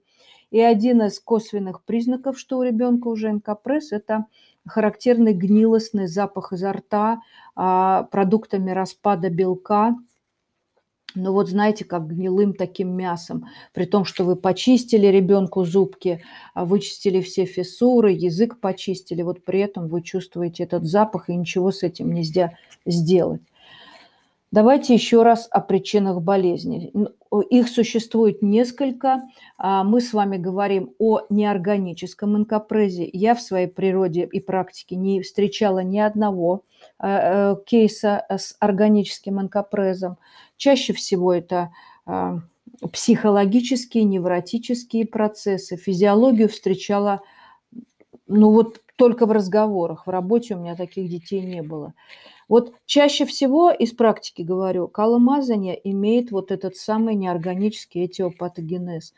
И 0.51 0.61
один 0.61 1.01
из 1.01 1.19
косвенных 1.19 1.83
признаков, 1.83 2.37
что 2.37 2.59
у 2.59 2.61
ребенка 2.61 3.07
уже 3.07 3.31
инкопресс, 3.31 3.91
это 3.91 4.25
характерный 4.67 5.33
гнилостный 5.33 6.07
запах 6.07 6.53
изо 6.53 6.73
рта 6.73 7.21
а, 7.55 8.03
продуктами 8.11 8.71
распада 8.71 9.29
белка– 9.29 9.95
ну 11.17 11.33
вот 11.33 11.49
знаете, 11.49 11.83
как 11.83 12.07
гнилым 12.07 12.53
таким 12.53 12.95
мясом, 12.95 13.47
при 13.73 13.85
том, 13.85 14.05
что 14.05 14.23
вы 14.23 14.35
почистили 14.35 15.07
ребенку 15.07 15.65
зубки, 15.65 16.21
а 16.53 16.63
вычистили 16.65 17.21
все 17.21 17.45
фиссуры, 17.45 18.11
язык 18.11 18.59
почистили, 18.59 19.23
вот 19.23 19.43
при 19.43 19.61
этом 19.61 19.87
вы 19.87 20.01
чувствуете 20.01 20.63
этот 20.63 20.85
запах 20.85 21.29
и 21.29 21.35
ничего 21.35 21.71
с 21.71 21.81
этим 21.81 22.13
нельзя 22.13 22.53
сделать. 22.85 23.41
Давайте 24.51 24.93
еще 24.93 25.23
раз 25.23 25.47
о 25.49 25.59
причинах 25.59 26.21
болезни. 26.21 26.93
Их 27.49 27.67
существует 27.69 28.41
несколько. 28.41 29.21
А 29.57 29.83
мы 29.83 30.01
с 30.01 30.13
вами 30.13 30.37
говорим 30.37 30.93
о 30.99 31.21
неорганическом 31.29 32.37
инкопрезе. 32.37 33.09
Я 33.11 33.35
в 33.35 33.41
своей 33.41 33.67
природе 33.67 34.27
и 34.31 34.39
практике 34.39 34.95
не 34.95 35.21
встречала 35.21 35.79
ни 35.79 35.99
одного 35.99 36.63
э, 36.99 37.07
э, 37.07 37.55
кейса 37.65 38.25
с 38.29 38.55
органическим 38.59 39.41
инкопрезом. 39.41 40.17
Чаще 40.57 40.93
всего 40.93 41.33
это 41.33 41.71
психологические, 42.91 44.03
невротические 44.03 45.05
процессы. 45.05 45.77
Физиологию 45.77 46.49
встречала, 46.49 47.21
ну 48.27 48.51
вот 48.51 48.79
только 48.95 49.25
в 49.25 49.31
разговорах. 49.31 50.07
В 50.07 50.09
работе 50.09 50.55
у 50.55 50.59
меня 50.59 50.75
таких 50.75 51.09
детей 51.09 51.41
не 51.41 51.61
было. 51.61 51.93
Вот 52.47 52.73
чаще 52.85 53.25
всего 53.25 53.71
из 53.71 53.91
практики 53.91 54.41
говорю, 54.41 54.87
каломазание 54.87 55.79
имеет 55.89 56.31
вот 56.31 56.51
этот 56.51 56.75
самый 56.75 57.15
неорганический 57.15 58.05
этиопатогенез. 58.05 59.13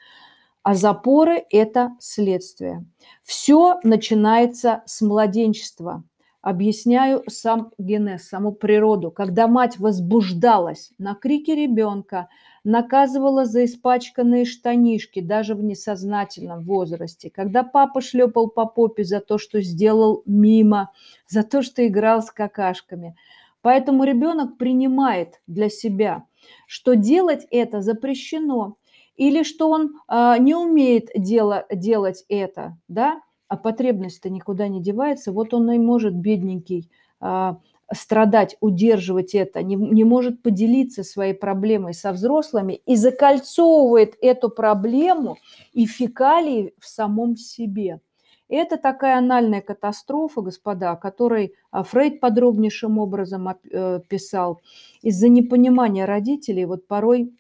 А 0.64 0.76
запоры– 0.76 1.46
это 1.52 1.96
следствие. 2.00 2.86
Все 3.24 3.80
начинается 3.84 4.84
с 4.86 5.02
младенчества. 5.02 6.04
Объясняю 6.42 7.24
сам 7.28 7.72
генез, 7.78 8.30
саму 8.30 8.54
природу. 8.54 9.12
Когда 9.12 9.48
мать 9.48 9.78
возбуждалась 9.78 10.92
на 10.98 11.14
крики 11.14 11.52
ребенка, 11.52 12.30
наказывала 12.64 13.46
за 13.46 13.66
испачканные 13.66 14.46
штанишки 14.46 15.20
даже 15.20 15.54
в 15.54 15.62
несознательном 15.64 16.64
возрасте, 16.64 17.30
когда 17.30 17.64
папа 17.64 18.00
шлепал 18.00 18.50
по 18.50 18.66
попе 18.66 19.04
за 19.04 19.20
то, 19.20 19.38
что 19.38 19.62
сделал 19.62 20.24
мимо, 20.26 20.92
за 21.28 21.44
то, 21.44 21.62
что 21.62 21.86
играл 21.86 22.22
с 22.22 22.32
какашками. 22.32 23.18
Поэтому 23.62 24.06
ребенок 24.06 24.58
принимает 24.58 25.42
для 25.46 25.70
себя, 25.70 26.24
что 26.68 26.96
делать 26.96 27.46
это 27.52 27.82
запрещено, 27.82 28.76
или 29.18 29.44
что 29.44 29.70
он 29.70 29.96
э, 30.08 30.36
не 30.40 30.56
умеет 30.56 31.10
дело, 31.14 31.66
делать 31.70 32.24
это, 32.30 32.78
да, 32.88 33.20
а 33.50 33.58
потребность-то 33.58 34.30
никуда 34.30 34.68
не 34.68 34.82
девается, 34.82 35.34
вот 35.34 35.54
он 35.54 35.70
и 35.72 35.78
может, 35.78 36.16
бедненький, 36.16 36.90
а, 37.20 37.58
страдать, 37.92 38.56
удерживать 38.62 39.34
это, 39.34 39.64
не, 39.64 39.76
не 39.76 40.04
может 40.04 40.44
поделиться 40.44 41.04
своей 41.04 41.34
проблемой 41.34 41.96
со 41.96 42.12
взрослыми 42.12 42.74
и 42.86 42.96
закольцовывает 42.96 44.16
эту 44.22 44.50
проблему 44.50 45.38
и 45.74 45.86
фекалии 45.86 46.74
в 46.80 46.88
самом 46.88 47.36
себе. 47.36 48.00
Это 48.48 48.78
такая 48.78 49.18
анальная 49.18 49.62
катастрофа, 49.62 50.42
господа, 50.42 50.92
о 50.92 50.96
которой 50.96 51.56
а, 51.72 51.84
Фрейд 51.84 52.20
подробнейшим 52.20 53.00
образом 53.00 53.48
э, 53.50 54.00
писал. 54.08 54.62
Из-за 55.02 55.28
непонимания 55.28 56.06
родителей 56.06 56.66
вот 56.66 56.88
порой 56.88 57.34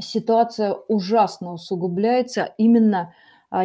ситуация 0.00 0.72
ужасно 0.72 1.52
усугубляется 1.52 2.54
именно 2.58 3.14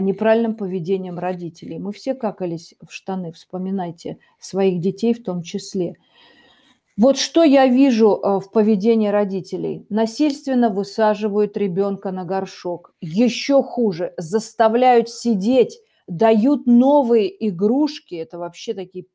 неправильным 0.01 0.55
поведением 0.55 1.17
родителей. 1.17 1.79
Мы 1.79 1.93
все 1.93 2.13
какались 2.13 2.75
в 2.85 2.91
штаны, 2.91 3.31
вспоминайте 3.31 4.17
своих 4.39 4.79
детей 4.79 5.13
в 5.13 5.23
том 5.23 5.41
числе. 5.41 5.95
Вот 6.97 7.17
что 7.17 7.43
я 7.43 7.67
вижу 7.67 8.15
э, 8.15 8.39
в 8.39 8.49
поведении 8.51 9.09
родителей. 9.09 9.85
Насильственно 9.89 10.69
высаживают 10.71 11.55
ребенка 11.55 12.11
на 12.11 12.25
горшок. 12.25 12.95
Еще 13.01 13.61
хуже, 13.61 14.13
заставляют 14.17 15.07
сидеть, 15.07 15.79
дают 16.07 16.65
новые 16.65 17.47
игрушки. 17.47 18.15
Это 18.15 18.39
вообще 18.39 18.73
такие 18.73 19.05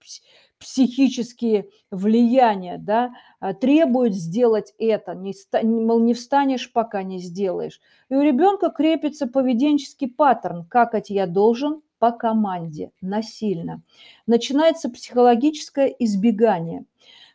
психические 0.62 1.68
влияния, 1.90 2.78
да, 2.78 3.12
а, 3.40 3.52
требуют 3.52 4.14
сделать 4.14 4.72
это, 4.78 5.14
не, 5.14 5.34
мол, 5.62 6.00
не 6.00 6.14
встанешь, 6.14 6.72
пока 6.72 7.02
не 7.02 7.18
сделаешь. 7.18 7.80
И 8.08 8.14
у 8.14 8.22
ребенка 8.22 8.70
крепится 8.70 9.26
поведенческий 9.26 10.08
паттерн, 10.08 10.64
как 10.66 10.94
это 10.94 11.12
я 11.12 11.26
должен 11.26 11.82
по 11.98 12.12
команде, 12.12 12.90
насильно. 13.00 13.82
Начинается 14.26 14.90
психологическое 14.90 15.94
избегание. 15.98 16.84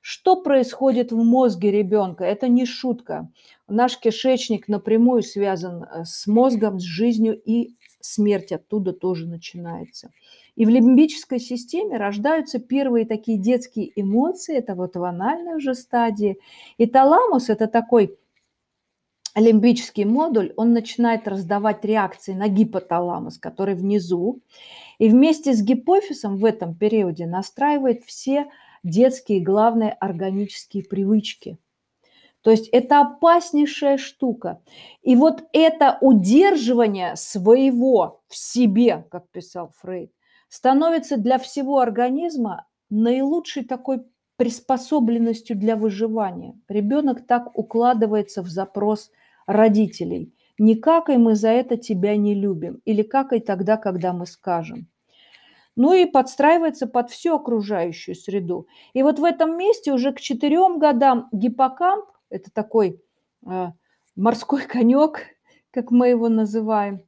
Что 0.02 0.42
происходит 0.42 1.12
в 1.12 1.22
мозге 1.22 1.70
ребенка? 1.70 2.24
Это 2.24 2.48
не 2.48 2.66
шутка. 2.66 3.30
Наш 3.68 4.00
кишечник 4.00 4.70
напрямую 4.70 5.22
связан 5.22 5.84
э, 5.84 6.06
с 6.06 6.28
мозгом, 6.28 6.80
с 6.80 6.84
жизнью, 6.84 7.38
и 7.44 7.76
смерть 8.00 8.52
оттуда 8.52 8.94
тоже 8.94 9.28
начинается. 9.28 10.12
И 10.56 10.66
в 10.66 10.70
лимбической 10.70 11.40
системе 11.40 11.98
рождаются 11.98 12.60
первые 12.60 13.06
такие 13.06 13.38
детские 13.38 13.92
эмоции, 14.00 14.56
это 14.58 14.76
вот 14.76 14.96
в 14.96 15.04
анальной 15.04 15.56
уже 15.56 15.76
стадии. 15.76 16.40
И 16.78 16.86
таламус– 16.86 17.50
это 17.50 17.68
такой 17.68 18.18
лимбический 19.36 20.06
модуль, 20.06 20.54
он 20.58 20.74
начинает 20.74 21.28
раздавать 21.28 21.86
реакции 21.86 22.34
на 22.34 22.48
гипоталамус, 22.48 23.38
который 23.38 23.76
внизу, 23.76 24.42
и 24.98 25.10
вместе 25.10 25.54
с 25.54 25.62
гипофизом 25.62 26.38
в 26.38 26.46
этом 26.46 26.74
периоде 26.76 27.28
настраивает 27.28 28.04
все 28.04 28.48
детские 28.84 29.42
главные 29.42 29.92
органические 29.92 30.84
привычки. 30.84 31.58
То 32.42 32.52
есть 32.52 32.70
это 32.70 33.02
опаснейшая 33.02 33.98
штука. 33.98 34.62
И 35.02 35.16
вот 35.16 35.44
это 35.54 35.98
удерживание 36.02 37.16
своего 37.16 38.22
в 38.28 38.38
себе, 38.38 39.06
как 39.10 39.30
писал 39.32 39.72
Фрейд, 39.82 40.12
становится 40.50 41.18
для 41.18 41.40
всего 41.40 41.80
организма 41.80 42.66
наилучшей 42.90 43.64
такой 43.64 44.04
приспособленностью 44.38 45.58
для 45.58 45.76
выживания. 45.76 46.60
Ребенок 46.70 47.26
так 47.26 47.58
укладывается 47.58 48.42
в 48.42 48.48
запрос 48.48 49.12
родителей. 49.46 50.34
Не 50.60 50.76
какай 50.76 51.18
мы 51.18 51.36
за 51.36 51.50
это 51.50 51.78
тебя 51.78 52.16
не 52.16 52.34
любим, 52.34 52.82
или 52.86 53.04
какай 53.04 53.40
тогда, 53.40 53.78
когда 53.78 54.14
мы 54.14 54.26
скажем. 54.26 54.88
Ну 55.76 55.94
и 55.94 56.06
подстраивается 56.06 56.88
под 56.88 57.12
всю 57.12 57.36
окружающую 57.36 58.16
среду. 58.16 58.68
И 58.94 59.04
вот 59.04 59.20
в 59.20 59.24
этом 59.24 59.58
месте 59.58 59.92
уже 59.92 60.12
к 60.12 60.20
четырем 60.20 60.80
годам 60.80 61.30
гиппокамп, 61.32 62.06
это 62.30 62.52
такой 62.52 63.02
э, 63.46 63.68
морской 64.16 64.62
конек, 64.68 65.22
как 65.72 65.92
мы 65.92 66.10
его 66.10 66.30
называем, 66.30 67.04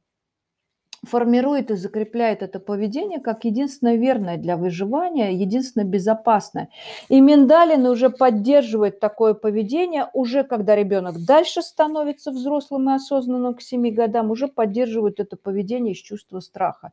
формирует 1.04 1.70
и 1.70 1.76
закрепляет 1.76 2.42
это 2.42 2.60
поведение 2.60 3.20
как 3.20 3.44
единственное 3.44 3.96
верное 3.96 4.36
для 4.36 4.56
выживания, 4.56 5.32
единственное 5.32 5.86
безопасное. 5.86 6.68
И 7.08 7.20
Миндалин 7.20 7.86
уже 7.86 8.10
поддерживает 8.10 9.00
такое 9.00 9.34
поведение, 9.34 10.10
уже 10.12 10.44
когда 10.44 10.76
ребенок 10.76 11.24
дальше 11.24 11.62
становится 11.62 12.30
взрослым 12.32 12.90
и 12.90 12.94
осознанным 12.94 13.54
к 13.54 13.62
7 13.62 13.94
годам, 13.94 14.30
уже 14.30 14.46
поддерживает 14.46 15.20
это 15.20 15.36
поведение 15.36 15.94
из 15.94 15.98
чувства 15.98 16.40
страха. 16.40 16.92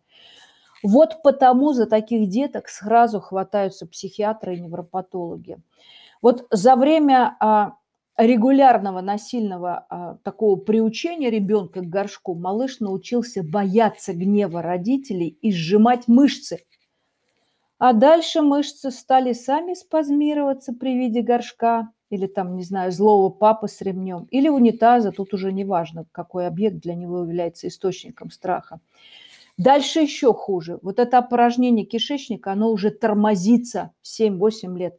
Вот 0.83 1.21
потому 1.23 1.73
за 1.73 1.85
таких 1.85 2.29
деток 2.29 2.69
сразу 2.69 3.19
хватаются 3.19 3.87
психиатры 3.87 4.55
и 4.55 4.61
невропатологи. 4.61 5.57
Вот 6.21 6.45
за 6.49 6.75
время 6.75 7.35
а, 7.39 7.73
регулярного 8.17 9.01
насильного 9.01 9.85
а, 9.89 10.17
такого 10.23 10.55
приучения 10.55 11.29
ребенка 11.29 11.81
к 11.81 11.85
горшку 11.85 12.33
малыш 12.35 12.79
научился 12.79 13.43
бояться 13.43 14.13
гнева 14.13 14.61
родителей 14.61 15.37
и 15.41 15.51
сжимать 15.51 16.07
мышцы. 16.07 16.61
А 17.77 17.93
дальше 17.93 18.41
мышцы 18.41 18.89
стали 18.89 19.33
сами 19.33 19.75
спазмироваться 19.75 20.73
при 20.73 20.97
виде 20.97 21.21
горшка 21.21 21.91
или 22.09 22.25
там, 22.25 22.55
не 22.55 22.63
знаю, 22.63 22.91
злого 22.91 23.29
папы 23.29 23.67
с 23.67 23.81
ремнем, 23.81 24.27
или 24.31 24.47
унитаза, 24.47 25.11
тут 25.11 25.33
уже 25.33 25.51
не 25.51 25.65
важно, 25.65 26.05
какой 26.11 26.47
объект 26.47 26.77
для 26.77 26.95
него 26.95 27.19
является 27.19 27.67
источником 27.67 28.31
страха. 28.31 28.79
Дальше 29.57 29.99
еще 29.99 30.33
хуже. 30.33 30.79
Вот 30.81 30.99
это 30.99 31.17
опорожнение 31.17 31.85
кишечника, 31.85 32.51
оно 32.51 32.71
уже 32.71 32.91
тормозится 32.91 33.91
7-8 34.03 34.77
лет 34.77 34.97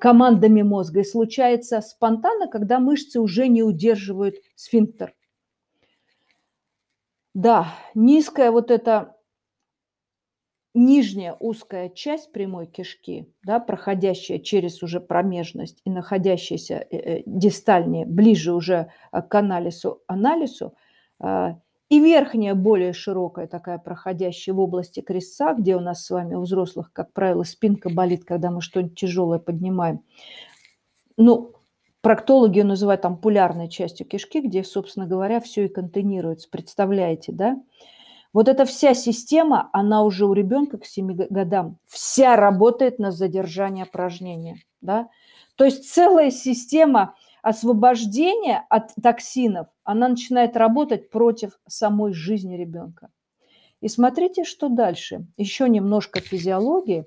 командами 0.00 0.62
мозга 0.62 1.00
и 1.00 1.04
случается 1.04 1.80
спонтанно, 1.80 2.48
когда 2.48 2.78
мышцы 2.78 3.20
уже 3.20 3.48
не 3.48 3.62
удерживают 3.62 4.36
сфинктер. 4.54 5.14
Да, 7.34 7.74
низкая 7.94 8.50
вот 8.50 8.70
эта 8.70 9.16
нижняя 10.74 11.36
узкая 11.38 11.88
часть 11.88 12.32
прямой 12.32 12.66
кишки, 12.66 13.32
да, 13.42 13.60
проходящая 13.60 14.38
через 14.38 14.82
уже 14.82 15.00
промежность 15.00 15.80
и 15.84 15.90
находящаяся 15.90 16.86
э, 16.90 16.96
э, 16.96 17.22
дистальнее, 17.26 18.06
ближе 18.06 18.52
уже 18.52 18.90
к 19.12 19.34
анализу, 19.34 20.02
анализу, 20.06 20.74
а, 21.20 21.60
и 21.88 22.00
верхняя, 22.00 22.54
более 22.54 22.92
широкая, 22.92 23.46
такая 23.46 23.78
проходящая 23.78 24.54
в 24.54 24.60
области 24.60 25.00
крестца, 25.00 25.52
где 25.54 25.76
у 25.76 25.80
нас 25.80 26.04
с 26.04 26.10
вами 26.10 26.34
у 26.34 26.42
взрослых, 26.42 26.92
как 26.92 27.12
правило, 27.12 27.42
спинка 27.42 27.90
болит, 27.90 28.24
когда 28.24 28.50
мы 28.50 28.60
что-нибудь 28.62 28.98
тяжелое 28.98 29.38
поднимаем. 29.38 30.00
Ну, 31.16 31.52
проктологи 32.00 32.58
ее 32.58 32.64
называют 32.64 33.02
там 33.02 33.16
полярной 33.18 33.68
частью 33.68 34.06
кишки, 34.06 34.40
где, 34.40 34.64
собственно 34.64 35.06
говоря, 35.06 35.40
все 35.40 35.66
и 35.66 35.68
контейнируется. 35.68 36.48
Представляете, 36.50 37.32
да? 37.32 37.60
Вот 38.32 38.48
эта 38.48 38.64
вся 38.64 38.94
система, 38.94 39.70
она 39.72 40.02
уже 40.02 40.26
у 40.26 40.32
ребенка 40.32 40.78
к 40.78 40.84
7 40.84 41.14
годам 41.30 41.78
вся 41.86 42.34
работает 42.34 42.98
на 42.98 43.12
задержание 43.12 43.84
опорожнения. 43.84 44.56
Да? 44.80 45.08
То 45.54 45.64
есть 45.64 45.88
целая 45.88 46.32
система 46.32 47.14
освобождения 47.44 48.64
от 48.70 48.94
токсинов, 49.00 49.68
она 49.84 50.08
начинает 50.08 50.56
работать 50.56 51.10
против 51.10 51.60
самой 51.68 52.14
жизни 52.14 52.56
ребенка. 52.56 53.10
И 53.82 53.88
смотрите, 53.88 54.44
что 54.44 54.70
дальше. 54.70 55.26
Еще 55.36 55.68
немножко 55.68 56.20
физиологии. 56.20 57.04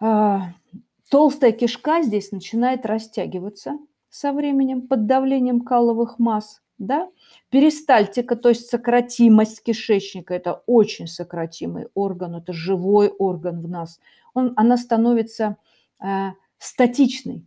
А, 0.00 0.52
толстая 1.10 1.50
кишка 1.50 2.02
здесь 2.02 2.30
начинает 2.30 2.86
растягиваться 2.86 3.78
со 4.08 4.32
временем 4.32 4.86
под 4.86 5.06
давлением 5.06 5.62
каловых 5.62 6.20
масс 6.20 6.62
да, 6.78 7.10
перистальтика, 7.50 8.36
то 8.36 8.50
есть 8.50 8.68
сократимость 8.68 9.64
кишечника, 9.64 10.32
это 10.32 10.62
очень 10.66 11.08
сократимый 11.08 11.88
орган, 11.94 12.36
это 12.36 12.52
живой 12.52 13.08
орган 13.08 13.60
в 13.60 13.68
нас, 13.68 13.98
он, 14.32 14.52
она 14.54 14.76
становится 14.76 15.56
э, 16.00 16.28
статичной, 16.58 17.44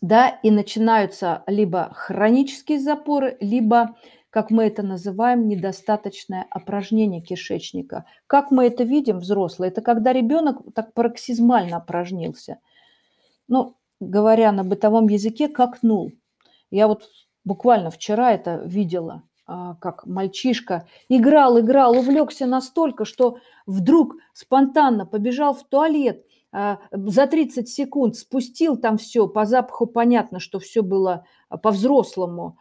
да, 0.00 0.28
и 0.42 0.50
начинаются 0.50 1.42
либо 1.46 1.90
хронические 1.94 2.80
запоры, 2.80 3.36
либо, 3.40 3.96
как 4.30 4.50
мы 4.50 4.64
это 4.64 4.82
называем, 4.82 5.46
недостаточное 5.46 6.46
опорожнение 6.50 7.20
кишечника. 7.20 8.06
Как 8.26 8.50
мы 8.50 8.66
это 8.66 8.84
видим, 8.84 9.18
взрослые, 9.18 9.70
это 9.70 9.82
когда 9.82 10.12
ребенок 10.12 10.58
так 10.74 10.94
пароксизмально 10.94 11.78
опорожнился. 11.78 12.60
Ну, 13.48 13.76
говоря 14.00 14.52
на 14.52 14.64
бытовом 14.64 15.08
языке, 15.08 15.48
как 15.48 15.82
нул. 15.82 16.12
Я 16.70 16.88
вот 16.88 17.08
буквально 17.44 17.90
вчера 17.90 18.32
это 18.32 18.62
видела, 18.64 19.24
а, 19.46 19.74
как 19.74 20.06
мальчишка 20.06 20.86
играл, 21.08 21.60
играл, 21.60 21.98
увлекся 21.98 22.46
настолько, 22.46 23.04
что 23.04 23.38
вдруг 23.66 24.14
спонтанно 24.32 25.04
побежал 25.04 25.52
в 25.52 25.64
туалет, 25.64 26.24
за 26.52 27.26
30 27.26 27.68
секунд 27.68 28.16
спустил 28.16 28.76
там 28.76 28.98
все, 28.98 29.28
по 29.28 29.44
запаху 29.44 29.86
понятно, 29.86 30.40
что 30.40 30.58
все 30.58 30.82
было 30.82 31.24
а, 31.48 31.58
по-взрослому, 31.58 32.58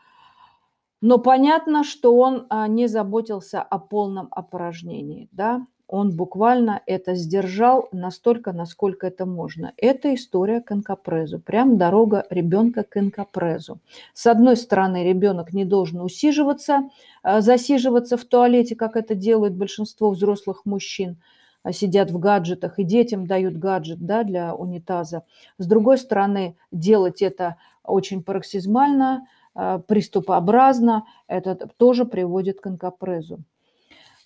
но 1.02 1.18
понятно, 1.18 1.84
что 1.84 2.16
он 2.16 2.48
не 2.70 2.88
заботился 2.88 3.62
о 3.62 3.80
полном 3.80 4.28
опорожнении, 4.32 5.30
да, 5.32 5.66
он 5.92 6.16
буквально 6.16 6.84
это 6.86 7.16
сдержал 7.16 7.90
настолько, 7.92 8.54
насколько 8.54 9.08
это 9.08 9.26
можно. 9.26 9.74
Это 9.76 10.14
история 10.14 10.62
к 10.62 10.72
инкапрезу, 10.72 11.40
прям 11.40 11.80
дорога 11.80 12.28
ребенка 12.30 12.84
к 12.84 12.96
инкапрезу. 12.98 13.80
С 14.14 14.28
одной 14.28 14.56
стороны, 14.56 15.04
ребенок 15.04 15.52
не 15.52 15.66
должен 15.66 16.02
усиживаться, 16.02 16.90
засиживаться 17.24 18.18
в 18.18 18.26
туалете, 18.26 18.76
как 18.76 18.96
это 18.96 19.16
делает 19.16 19.56
большинство 19.56 20.12
взрослых 20.12 20.64
мужчин, 20.64 21.18
а 21.18 21.39
сидят 21.72 22.12
в 22.12 22.20
гаджетах, 22.20 22.80
и 22.80 22.84
детям 22.84 23.28
дают 23.28 23.58
гаджет 23.58 24.00
да, 24.00 24.24
для 24.24 24.56
унитаза. 24.56 25.24
С 25.58 25.66
другой 25.68 25.98
стороны, 25.98 26.56
делать 26.72 27.22
это 27.22 27.58
очень 27.84 28.24
пароксизмально, 28.24 29.28
э, 29.56 29.80
приступообразно, 29.88 31.06
это 31.28 31.56
тоже 31.78 32.06
приводит 32.06 32.62
к 32.62 32.68
инкапрезу. 32.68 33.40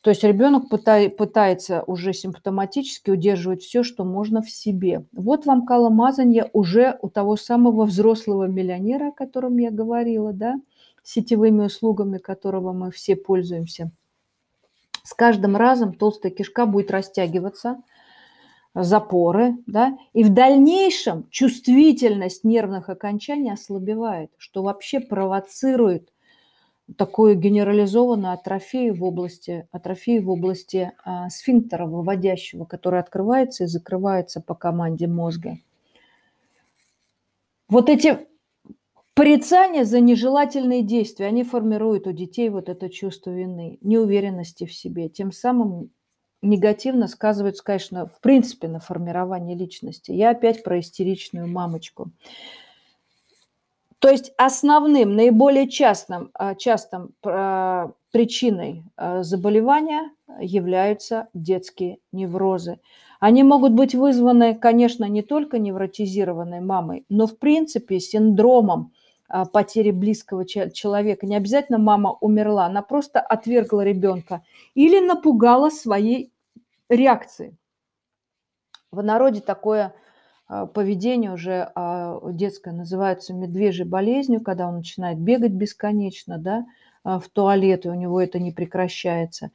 То 0.04 0.10
есть 0.10 0.24
ребенок 0.26 0.68
пытается 0.68 1.82
уже 1.88 2.12
симптоматически 2.12 3.10
удерживать 3.10 3.62
все, 3.62 3.84
что 3.84 4.04
можно 4.04 4.42
в 4.42 4.50
себе. 4.50 5.06
Вот 5.14 5.46
вам 5.46 5.66
каломазанье 5.66 6.50
уже 6.52 6.98
у 7.02 7.10
того 7.10 7.38
самого 7.38 7.86
взрослого 7.86 8.48
миллионера, 8.48 9.08
о 9.08 9.12
котором 9.14 9.58
я 9.58 9.72
говорила, 9.72 10.34
да, 10.34 10.56
сетевыми 11.04 11.64
услугами 11.64 12.18
которого 12.18 12.74
мы 12.74 12.92
все 12.92 13.16
пользуемся. 13.16 13.92
С 15.06 15.14
каждым 15.14 15.58
разом 15.58 15.94
толстая 15.94 16.32
кишка 16.32 16.66
будет 16.66 16.90
растягиваться, 16.90 17.82
запоры, 18.74 19.58
да, 19.68 19.98
и 20.14 20.24
в 20.24 20.34
дальнейшем 20.34 21.30
чувствительность 21.30 22.44
нервных 22.44 22.90
окончаний 22.90 23.52
ослабевает, 23.52 24.32
что 24.38 24.64
вообще 24.64 25.02
провоцирует 25.02 26.10
такую 26.98 27.36
генерализованную 27.36 28.34
атрофию 28.34 28.96
в 28.96 29.04
области, 29.04 29.68
атрофию 29.72 30.24
в 30.24 30.30
области 30.30 30.92
а, 31.04 31.30
сфинктера 31.30 31.86
выводящего, 31.86 32.66
который 32.66 33.00
открывается 33.00 33.66
и 33.66 33.68
закрывается 33.68 34.42
по 34.42 34.56
команде 34.56 35.08
мозга. 35.08 35.58
Вот 37.68 37.90
эти 37.90 38.20
порицания 39.14 39.84
за 39.84 40.00
нежелательные 40.00 40.82
действия, 40.82 41.28
они 41.28 41.44
формируют 41.44 42.08
у 42.08 42.12
детей 42.12 42.50
вот 42.50 42.70
это 42.70 42.90
чувство 42.90 43.32
вины, 43.32 43.78
неуверенности 43.82 44.66
в 44.66 44.74
себе, 44.74 45.10
тем 45.10 45.32
самым 45.32 45.92
негативно 46.42 47.08
сказываются, 47.08 47.64
конечно, 47.64 48.06
в 48.06 48.20
принципе 48.20 48.68
на 48.68 48.80
формировании 48.80 49.56
личности. 49.56 50.12
Я 50.12 50.32
опять 50.32 50.64
про 50.64 50.80
истеричную 50.80 51.48
мамочку. 51.48 52.12
То 54.00 54.10
есть 54.10 54.34
основным, 54.38 55.16
наиболее 55.16 55.70
частным, 55.70 56.30
а, 56.34 56.56
частым 56.56 57.16
а, 57.24 57.92
причиной 58.12 58.84
а, 58.98 59.24
заболевания 59.24 60.12
являются 60.42 61.30
детские 61.34 62.00
неврозы. 62.12 62.82
Они 63.22 63.44
могут 63.44 63.72
быть 63.72 63.96
вызваны, 63.96 64.56
конечно, 64.56 65.06
не 65.06 65.22
только 65.22 65.58
невротизированной 65.58 66.60
мамой, 66.60 67.06
но 67.08 67.28
в 67.28 67.40
принципе 67.40 68.02
синдромом 68.02 68.92
потери 69.52 69.92
близкого 69.92 70.46
человека. 70.46 71.26
Не 71.26 71.36
обязательно 71.36 71.80
мама 71.80 72.12
умерла, 72.22 72.66
она 72.66 72.82
просто 72.82 73.20
отвергла 73.20 73.82
ребенка 73.82 74.44
или 74.76 75.00
напугала 75.00 75.70
своей 75.70 76.32
реакцией. 76.90 77.56
В 78.92 79.02
народе 79.02 79.42
такое 79.42 79.96
а, 80.48 80.68
поведение 80.68 81.32
уже 81.32 81.72
а, 81.74 82.20
детское 82.32 82.74
называется 82.74 83.34
медвежьей 83.34 83.88
болезнью, 83.88 84.42
когда 84.42 84.68
он 84.68 84.78
начинает 84.78 85.18
бегать 85.18 85.52
бесконечно, 85.52 86.38
да, 86.38 86.66
а, 87.04 87.20
в 87.20 87.28
туалет, 87.30 87.86
и 87.86 87.90
у 87.90 87.96
него 87.96 88.22
это 88.22 88.40
не 88.40 88.52
прекращается. 88.52 89.50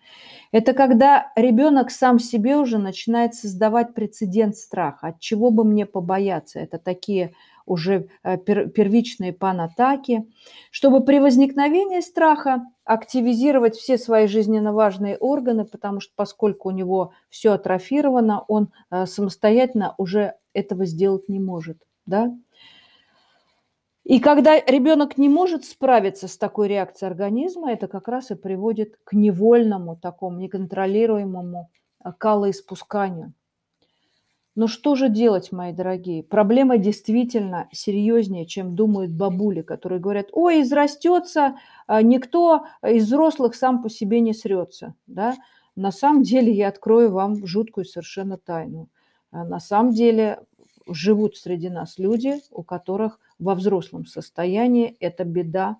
Это 0.51 0.73
когда 0.73 1.31
ребенок 1.37 1.91
сам 1.91 2.19
себе 2.19 2.57
уже 2.57 2.79
начинает 2.79 3.35
создавать 3.35 3.95
прецедент 3.95 4.57
страха. 4.57 5.09
От 5.09 5.21
чего 5.21 5.51
бы 5.51 5.65
мне 5.65 5.87
побояться? 5.87 6.59
Это 6.59 6.79
такие 6.79 7.33
уже 7.69 8.09
первичные 8.25 9.33
панатаки. 9.33 10.25
Чтобы 10.71 11.05
при 11.05 11.19
возникновении 11.19 12.01
страха 12.01 12.65
активизировать 12.85 13.77
все 13.77 13.99
свои 13.99 14.27
жизненно 14.27 14.73
важные 14.73 15.17
органы, 15.17 15.65
потому 15.65 16.01
что 16.01 16.13
поскольку 16.17 16.69
у 16.69 16.73
него 16.73 17.13
все 17.29 17.53
атрофировано, 17.53 18.45
он 18.49 18.73
самостоятельно 19.07 19.95
уже 19.99 20.35
этого 20.53 20.87
сделать 20.87 21.29
не 21.29 21.41
может. 21.41 21.79
Да? 22.07 22.35
И 24.09 24.21
когда 24.21 24.59
ребенок 24.59 25.19
не 25.19 25.29
может 25.29 25.67
справиться 25.67 26.29
с 26.29 26.39
такой 26.39 26.69
реакцией 26.69 27.11
организма, 27.11 27.73
это 27.73 27.89
как 27.89 28.09
раз 28.09 28.31
и 28.31 28.37
приводит 28.37 28.99
к 29.05 29.13
невольному, 29.13 29.97
такому 29.97 30.39
неконтролируемому 30.39 31.71
а, 32.03 32.13
калоиспусканию. 32.15 33.35
Но 34.59 34.67
что 34.67 34.97
же 34.97 35.09
делать, 35.09 35.53
мои 35.53 35.73
дорогие? 35.73 36.25
Проблема 36.25 36.79
действительно 36.79 37.69
серьезнее, 37.71 38.45
чем 38.45 38.75
думают 38.75 39.13
бабули, 39.13 39.63
которые 39.63 40.01
говорят, 40.01 40.31
ой, 40.33 40.63
израстется, 40.63 41.55
а 41.87 42.03
никто 42.03 42.67
из 42.83 43.05
взрослых 43.07 43.55
сам 43.55 43.81
по 43.85 43.89
себе 43.89 44.19
не 44.19 44.35
срется. 44.35 44.97
Да? 45.07 45.37
На 45.77 45.93
самом 45.93 46.25
деле 46.25 46.53
я 46.53 46.67
открою 46.67 47.13
вам 47.13 47.47
жуткую 47.47 47.85
совершенно 47.85 48.37
тайну. 48.37 48.89
А 49.31 49.45
на 49.45 49.61
самом 49.61 49.93
деле 49.93 50.41
живут 50.89 51.37
среди 51.37 51.69
нас 51.69 51.97
люди, 51.97 52.41
у 52.51 52.65
которых 52.65 53.21
во 53.39 53.55
взрослом 53.55 54.07
состоянии 54.07 54.97
эта 54.99 55.23
беда 55.23 55.77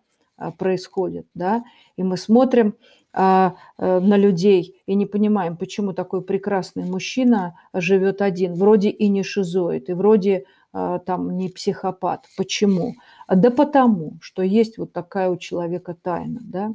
происходит, 0.59 1.27
да, 1.35 1.63
и 1.97 2.03
мы 2.03 2.17
смотрим 2.17 2.75
а, 3.13 3.55
э, 3.79 4.01
на 4.01 4.17
людей 4.17 4.81
и 4.87 4.95
не 4.95 5.07
понимаем, 5.07 5.57
почему 5.57 5.93
такой 5.93 6.23
прекрасный 6.23 6.85
мужчина 6.85 7.59
живет 7.73 8.23
один, 8.23 8.55
вроде 8.55 8.91
и 8.91 9.09
не 9.09 9.23
шизоид, 9.23 9.89
и 9.89 9.95
вроде 9.95 10.45
а, 10.73 10.99
там 10.99 11.37
не 11.37 11.49
психопат. 11.49 12.25
Почему? 12.37 12.95
Да 13.29 13.51
потому, 13.51 14.19
что 14.21 14.43
есть 14.43 14.79
вот 14.79 14.93
такая 14.93 15.31
у 15.31 15.37
человека 15.37 15.97
тайна, 16.01 16.41
да. 16.43 16.75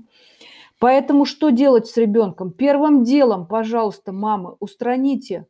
Поэтому 0.79 1.25
что 1.25 1.49
делать 1.49 1.87
с 1.87 1.95
ребенком? 1.97 2.51
Первым 2.51 3.03
делом, 3.03 3.47
пожалуйста, 3.47 4.11
мамы, 4.11 4.55
устраните 4.59 5.45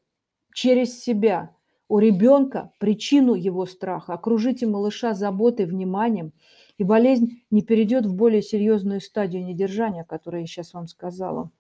через 0.54 1.02
себя– 1.02 1.50
у 1.94 2.00
ребенка 2.00 2.72
причину 2.80 3.36
его 3.36 3.68
страха, 3.68 4.14
окружите 4.14 4.66
малыша 4.66 5.14
заботой, 5.14 5.68
вниманием, 5.68 6.32
и 6.78 6.84
болезнь 6.84 7.44
не 7.52 7.62
перейдет 7.62 8.06
в 8.06 8.14
более 8.14 8.42
серьезную 8.42 9.02
стадию 9.02 9.44
недержания, 9.44 10.02
о 10.02 10.06
я 10.42 10.48
сейчас 10.48 10.74
вам 10.74 10.88
сказала. 10.88 11.52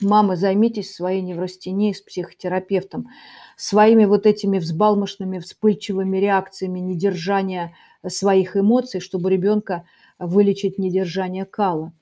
Мамы, 0.00 0.36
займитесь 0.36 0.94
своей 0.94 1.22
неврастенией 1.22 1.94
с 1.94 2.02
психотерапевтом, 2.02 3.06
своими 3.56 4.04
вот 4.04 4.26
этими 4.26 4.58
взбалмошными, 4.58 5.38
вспыльчивыми 5.38 6.18
реакциями 6.18 6.80
недержания 6.80 7.74
своих 8.06 8.56
эмоций, 8.56 9.00
чтобы 9.00 9.30
ребенка 9.30 9.84
вылечить 10.18 10.78
недержание 10.78 11.44
кала. 11.44 11.92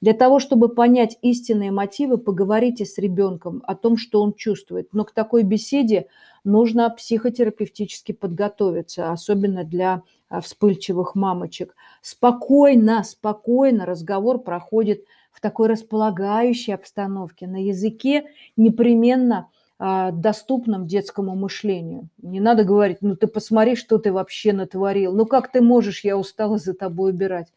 Для 0.00 0.14
того, 0.14 0.40
чтобы 0.40 0.68
понять 0.68 1.16
истинные 1.22 1.70
мотивы, 1.70 2.18
поговорите 2.18 2.84
с 2.84 2.98
ребенком 2.98 3.62
о 3.66 3.74
том, 3.74 3.96
что 3.96 4.20
он 4.20 4.34
чувствует. 4.34 4.88
Но 4.92 5.04
к 5.04 5.12
такой 5.12 5.42
беседе 5.42 6.06
нужно 6.44 6.90
психотерапевтически 6.90 8.12
подготовиться, 8.12 9.12
особенно 9.12 9.64
для 9.64 10.02
а, 10.28 10.40
вспыльчивых 10.40 11.14
мамочек. 11.14 11.74
Спокойно, 12.00 13.04
спокойно 13.04 13.86
разговор 13.86 14.38
проходит 14.38 15.04
в 15.30 15.40
такой 15.40 15.68
располагающей 15.68 16.74
обстановке, 16.74 17.46
на 17.46 17.62
языке 17.64 18.24
непременно 18.56 19.48
а, 19.78 20.10
доступном 20.10 20.86
детскому 20.86 21.34
мышлению. 21.34 22.08
Не 22.22 22.40
надо 22.40 22.64
говорить, 22.64 22.98
ну 23.00 23.16
ты 23.16 23.26
посмотри, 23.26 23.76
что 23.76 23.98
ты 23.98 24.12
вообще 24.12 24.52
натворил, 24.52 25.12
ну 25.12 25.26
как 25.26 25.50
ты 25.50 25.60
можешь, 25.60 26.04
я 26.04 26.16
устала 26.16 26.58
за 26.58 26.74
тобой 26.74 27.10
убирать. 27.10 27.48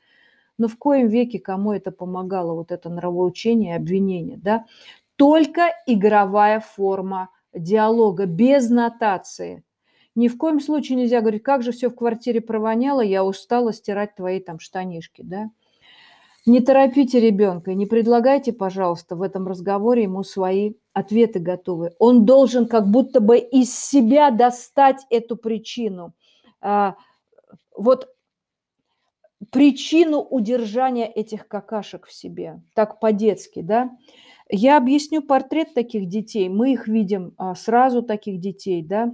Но 0.57 0.67
в 0.67 0.77
коем 0.77 1.07
веке 1.07 1.39
кому 1.39 1.73
это 1.73 1.91
помогало, 1.91 2.53
вот 2.53 2.71
это 2.71 2.89
нравоучение 2.89 3.73
и 3.73 3.77
обвинение, 3.77 4.37
да? 4.37 4.65
Только 5.15 5.71
игровая 5.85 6.59
форма 6.59 7.29
диалога, 7.53 8.25
без 8.25 8.69
нотации. 8.69 9.63
Ни 10.15 10.29
в 10.29 10.37
коем 10.37 10.61
случае 10.61 10.97
нельзя 10.97 11.19
говорить, 11.19 11.43
как 11.43 11.61
же 11.61 11.71
все 11.71 11.89
в 11.89 11.95
квартире 11.95 12.39
провоняло, 12.39 13.01
я 13.01 13.25
устала 13.25 13.73
стирать 13.73 14.15
твои 14.15 14.39
там 14.39 14.59
штанишки, 14.59 15.21
да? 15.21 15.49
Не 16.45 16.61
торопите 16.61 17.19
ребенка, 17.19 17.73
не 17.73 17.87
предлагайте, 17.87 18.53
пожалуйста, 18.53 19.15
в 19.15 19.23
этом 19.23 19.47
разговоре 19.47 20.03
ему 20.03 20.23
свои 20.23 20.75
ответы 20.93 21.39
готовы. 21.39 21.93
Он 21.97 22.23
должен 22.23 22.67
как 22.67 22.87
будто 22.87 23.19
бы 23.19 23.39
из 23.39 23.75
себя 23.75 24.29
достать 24.29 25.05
эту 25.09 25.37
причину. 25.37 26.13
А, 26.61 26.95
вот 27.75 28.14
причину 29.51 30.19
удержания 30.19 31.05
этих 31.07 31.47
какашек 31.47 32.07
в 32.07 32.13
себе, 32.13 32.61
так 32.73 32.99
по-детски, 32.99 33.61
да. 33.61 33.91
Я 34.49 34.77
объясню 34.77 35.21
портрет 35.21 35.73
таких 35.73 36.07
детей. 36.07 36.49
Мы 36.49 36.73
их 36.73 36.87
видим 36.87 37.33
а, 37.37 37.55
сразу, 37.55 38.03
таких 38.03 38.39
детей, 38.39 38.83
да, 38.83 39.11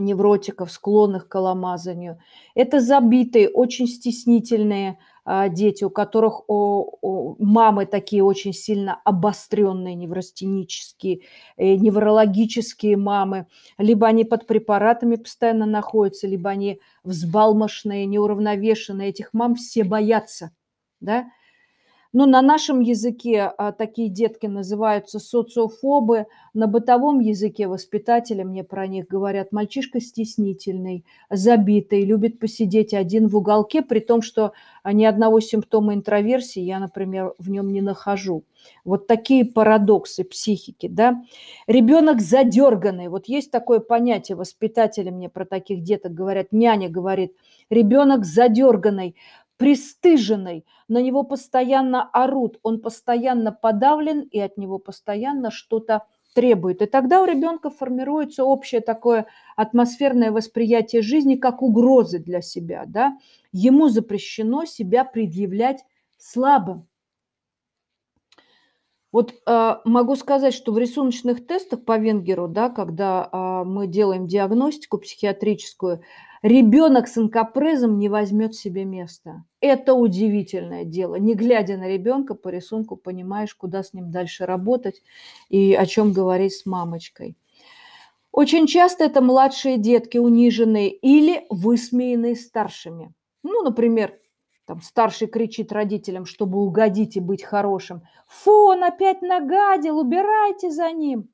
невротиков, 0.00 0.70
склонных 0.70 1.26
к 1.26 1.32
коломазанию. 1.32 2.18
Это 2.54 2.80
забитые, 2.80 3.48
очень 3.48 3.86
стеснительные 3.86 4.98
а, 5.24 5.48
дети, 5.48 5.82
у 5.82 5.90
которых 5.90 6.42
о, 6.48 7.36
мамы 7.38 7.86
такие 7.86 8.22
очень 8.22 8.52
сильно 8.52 9.00
обостренные, 9.04 9.94
неврастенические, 9.94 11.22
э, 11.56 11.74
неврологические 11.74 12.96
мамы. 12.96 13.46
Либо 13.78 14.06
они 14.06 14.24
под 14.24 14.46
препаратами 14.46 15.16
постоянно 15.16 15.66
находятся, 15.66 16.28
либо 16.28 16.50
они 16.50 16.80
взбалмошные, 17.02 18.06
неуравновешенные. 18.06 19.08
Этих 19.08 19.32
мам 19.32 19.56
все 19.56 19.82
боятся. 19.82 20.52
Да? 21.00 21.26
Ну, 22.18 22.24
на 22.24 22.40
нашем 22.40 22.80
языке 22.80 23.42
а, 23.42 23.72
такие 23.72 24.08
детки 24.08 24.46
называются 24.46 25.18
социофобы, 25.18 26.24
на 26.54 26.66
бытовом 26.66 27.20
языке 27.20 27.68
воспитатели 27.68 28.42
мне 28.42 28.64
про 28.64 28.86
них 28.86 29.06
говорят, 29.06 29.52
мальчишка 29.52 30.00
стеснительный, 30.00 31.04
забитый, 31.28 32.06
любит 32.06 32.38
посидеть 32.38 32.94
один 32.94 33.28
в 33.28 33.36
уголке, 33.36 33.82
при 33.82 33.98
том, 34.00 34.22
что 34.22 34.52
ни 34.82 35.04
одного 35.04 35.40
симптома 35.40 35.92
интроверсии 35.92 36.62
я, 36.62 36.78
например, 36.78 37.34
в 37.38 37.50
нем 37.50 37.70
не 37.70 37.82
нахожу. 37.82 38.44
Вот 38.86 39.06
такие 39.06 39.44
парадоксы 39.44 40.24
психики, 40.24 40.88
да. 40.88 41.22
Ребенок 41.66 42.22
задерганный. 42.22 43.08
Вот 43.08 43.26
есть 43.26 43.50
такое 43.50 43.80
понятие, 43.80 44.36
воспитатели 44.36 45.10
мне 45.10 45.28
про 45.28 45.44
таких 45.44 45.82
деток 45.82 46.14
говорят, 46.14 46.46
няня 46.50 46.88
говорит, 46.88 47.34
ребенок 47.68 48.24
задерганный 48.24 49.16
пристыженный, 49.56 50.66
на 50.88 51.00
него 51.00 51.22
постоянно 51.22 52.08
орут, 52.12 52.58
он 52.62 52.80
постоянно 52.80 53.52
подавлен, 53.52 54.20
и 54.20 54.38
от 54.38 54.56
него 54.56 54.78
постоянно 54.78 55.50
что-то 55.50 56.06
требует. 56.34 56.82
И 56.82 56.86
тогда 56.86 57.22
у 57.22 57.24
ребенка 57.24 57.70
формируется 57.70 58.44
общее 58.44 58.82
такое 58.82 59.26
атмосферное 59.56 60.30
восприятие 60.30 61.00
жизни 61.00 61.36
как 61.36 61.62
угрозы 61.62 62.18
для 62.18 62.42
себя. 62.42 62.84
Да? 62.86 63.16
Ему 63.52 63.88
запрещено 63.88 64.66
себя 64.66 65.04
предъявлять 65.04 65.84
слабым. 66.18 66.86
Вот 69.12 69.32
э, 69.46 69.74
могу 69.86 70.14
сказать, 70.14 70.52
что 70.52 70.72
в 70.72 70.78
рисуночных 70.78 71.46
тестах 71.46 71.86
по 71.86 71.96
Венгеру, 71.96 72.48
да, 72.48 72.68
когда 72.68 73.30
э, 73.32 73.64
мы 73.64 73.86
делаем 73.86 74.26
диагностику 74.26 74.98
психиатрическую, 74.98 76.02
Ребенок 76.42 77.08
с 77.08 77.18
инкапрезом 77.18 77.98
не 77.98 78.08
возьмет 78.08 78.54
себе 78.54 78.84
места. 78.84 79.44
Это 79.60 79.94
удивительное 79.94 80.84
дело. 80.84 81.16
Не 81.16 81.34
глядя 81.34 81.76
на 81.76 81.88
ребенка 81.88 82.34
по 82.34 82.48
рисунку, 82.48 82.96
понимаешь, 82.96 83.54
куда 83.54 83.82
с 83.82 83.92
ним 83.94 84.10
дальше 84.10 84.46
работать 84.46 85.02
и 85.48 85.74
о 85.74 85.86
чем 85.86 86.12
говорить 86.12 86.54
с 86.54 86.66
мамочкой. 86.66 87.36
Очень 88.32 88.66
часто 88.66 89.04
это 89.04 89.22
младшие 89.22 89.78
детки, 89.78 90.18
униженные 90.18 90.90
или 90.90 91.46
высмеянные 91.48 92.36
старшими. 92.36 93.14
Ну, 93.42 93.62
например, 93.62 94.12
там 94.66 94.82
старший 94.82 95.28
кричит 95.28 95.72
родителям, 95.72 96.26
чтобы 96.26 96.58
угодить 96.58 97.16
и 97.16 97.20
быть 97.20 97.42
хорошим. 97.42 98.02
Фу, 98.26 98.50
он 98.50 98.84
опять 98.84 99.22
нагадил, 99.22 99.98
убирайте 99.98 100.70
за 100.70 100.90
ним. 100.90 101.28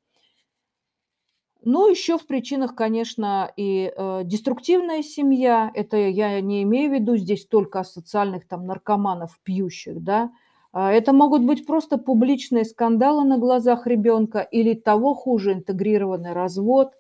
Ну, 1.64 1.88
еще 1.88 2.18
в 2.18 2.27
причинах, 2.27 2.75
конечно, 2.75 3.53
и 3.57 3.92
э, 3.96 4.22
деструктивная 4.25 5.03
семья. 5.03 5.70
Это 5.75 5.96
я 5.96 6.40
не 6.40 6.64
имею 6.64 6.90
в 6.90 6.94
виду 6.94 7.16
здесь 7.16 7.46
только 7.46 7.85
социальных 7.85 8.48
там 8.48 8.66
наркоманов, 8.66 9.38
пьющих, 9.44 10.03
да. 10.03 10.33
А 10.72 10.90
это 10.90 11.12
могут 11.12 11.44
быть 11.44 11.64
просто 11.66 11.98
публичные 11.98 12.64
скандалы 12.64 13.25
на 13.25 13.38
глазах 13.38 13.87
ребенка 13.87 14.40
или 14.40 14.75
того 14.75 15.14
хуже 15.14 15.53
интегрированный 15.53 16.33
развод. 16.33 16.94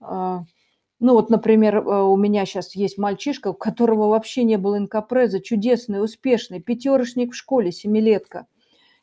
А, 0.00 0.42
ну 0.98 1.12
вот, 1.12 1.28
например, 1.28 1.76
э, 1.78 2.02
у 2.02 2.16
меня 2.16 2.46
сейчас 2.46 2.74
есть 2.74 2.96
мальчишка, 2.96 3.48
у 3.48 3.54
которого 3.54 4.08
вообще 4.08 4.44
не 4.44 4.56
было 4.56 4.78
инкапреза, 4.78 5.40
чудесный, 5.40 6.02
успешный, 6.02 6.62
пятерочник 6.62 7.32
в 7.32 7.36
школе, 7.36 7.72
семилетка. 7.72 8.46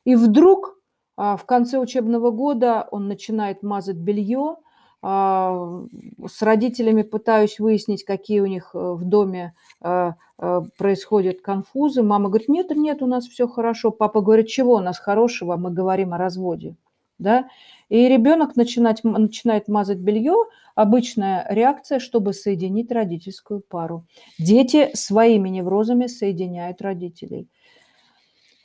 И 0.03 0.15
вдруг 0.15 0.79
а, 1.15 1.37
в 1.37 1.45
конце 1.45 1.77
учебного 1.77 2.31
года 2.31 2.87
он 2.89 3.07
начинает 3.07 3.61
мазать 3.61 3.97
белье, 3.97 4.55
с 5.01 6.41
родителями 6.41 7.03
пытаюсь 7.03 7.59
выяснить, 7.59 8.03
какие 8.03 8.41
у 8.41 8.45
них 8.45 8.71
э, 8.73 8.77
в 8.77 9.05
доме 9.05 9.53
а, 9.79 10.15
а, 10.37 10.61
происходят 10.77 11.39
конфузы. 11.39 12.03
Мама 12.03 12.27
говорит, 12.27 12.49
нет, 12.49 12.69
нет, 12.71 13.01
у 13.01 13.05
нас 13.05 13.27
все 13.27 13.47
хорошо. 13.47 13.91
Папа 13.91 14.19
говорит, 14.19 14.47
чего 14.47 14.75
у 14.75 14.79
нас 14.79 14.99
хорошего? 14.99 15.55
Мы 15.55 15.71
говорим 15.71 16.13
о 16.13 16.17
разводе. 16.17 16.75
да, 17.17 17.47
и 17.87 18.07
ребенок 18.09 18.55
начинать, 18.55 19.03
начинает 19.03 19.67
мазать 19.69 19.99
белье, 19.99 20.35
обычная 20.75 21.45
реакция, 21.49 21.99
чтобы 21.99 22.33
соединить 22.33 22.91
родительскую 22.91 23.61
пару. 23.61 24.05
Дети 24.37 24.91
своими 24.93 25.49
неврозами 25.49 26.07
соединяют 26.07 26.81
родителей. 26.81 27.47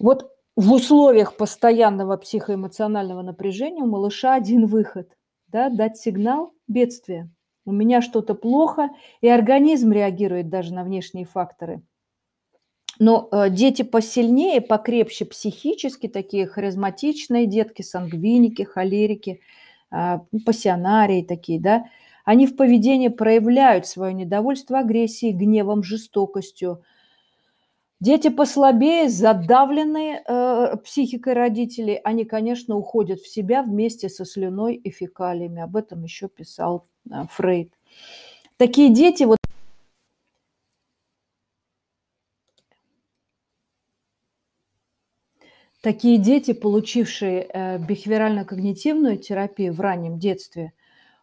Вот 0.01 0.31
в 0.57 0.73
условиях 0.73 1.37
постоянного 1.37 2.17
психоэмоционального 2.17 3.23
напряжения 3.23 3.83
у 3.83 3.87
малыша 3.87 4.35
один 4.35 4.67
выход– 4.67 5.09
да, 5.55 5.71
дать 5.71 5.97
сигнал 5.97 6.53
бедствия. 6.69 7.31
У 7.65 7.73
меня 7.73 8.03
что-то 8.03 8.35
плохо, 8.35 8.91
и 9.23 9.29
организм 9.29 9.91
реагирует 9.91 10.51
даже 10.51 10.75
на 10.75 10.85
внешние 10.85 11.25
факторы– 11.25 11.83
но 12.99 13.29
э, 13.31 13.51
дети 13.51 13.83
посильнее, 13.83 14.61
покрепче 14.61 15.25
психически, 15.25 16.07
такие 16.07 16.47
харизматичные 16.47 17.47
детки, 17.47 17.83
сангвиники, 17.83 18.63
холерики, 18.63 19.41
э, 19.91 20.19
пассионарии 20.47 21.23
такие, 21.23 21.61
да, 21.61 21.87
они 22.25 22.47
в 22.47 22.57
поведении 22.57 23.09
проявляют 23.09 23.87
свое 23.87 24.15
недовольство 24.15 24.79
агрессией, 24.79 25.33
гневом, 25.33 25.83
жестокостью. 25.83 26.83
Дети 28.05 28.29
послабее, 28.29 29.09
задавленные 29.09 30.23
э, 30.29 30.77
психикой 30.85 31.33
родителей, 31.33 31.99
они, 32.05 32.27
конечно, 32.27 32.77
уходят 32.77 33.19
в 33.19 33.27
себя 33.27 33.63
вместе 33.63 34.11
со 34.11 34.27
слюной 34.27 34.75
и 34.75 34.91
фекалиями. 34.91 35.63
Об 35.63 35.75
этом 35.75 36.03
еще 36.03 36.29
писал 36.29 36.85
э, 37.11 37.23
Фрейд. 37.31 37.73
Такие 38.59 38.93
дети 38.93 39.23
вот 39.23 39.39
Такие 45.81 46.19
дети, 46.19 46.53
получившие 46.53 47.49
э, 47.51 47.79
бихевиорально-когнитивную 47.79 49.17
терапию 49.17 49.73
в 49.73 49.81
раннем 49.81 50.19
детстве, 50.19 50.75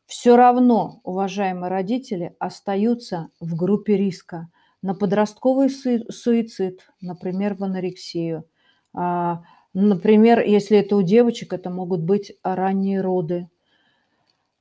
все 0.08 0.36
равно, 0.36 1.00
уважаемые 1.04 1.70
родители, 1.70 2.36
остаются 2.40 3.30
в 3.40 3.56
группе 3.56 3.98
риска 3.98 4.50
на 4.82 4.94
подростковый 4.96 5.70
суицид, 5.70 6.88
например, 7.02 7.56
в 7.56 7.64
анорексию. 7.64 8.46
А, 8.94 9.44
например, 9.74 10.42
если 10.42 10.78
это 10.78 10.96
у 10.96 11.02
девочек, 11.02 11.54
это 11.54 11.70
могут 11.70 12.02
быть 12.02 12.34
ранние 12.44 13.02
роды. 13.02 13.48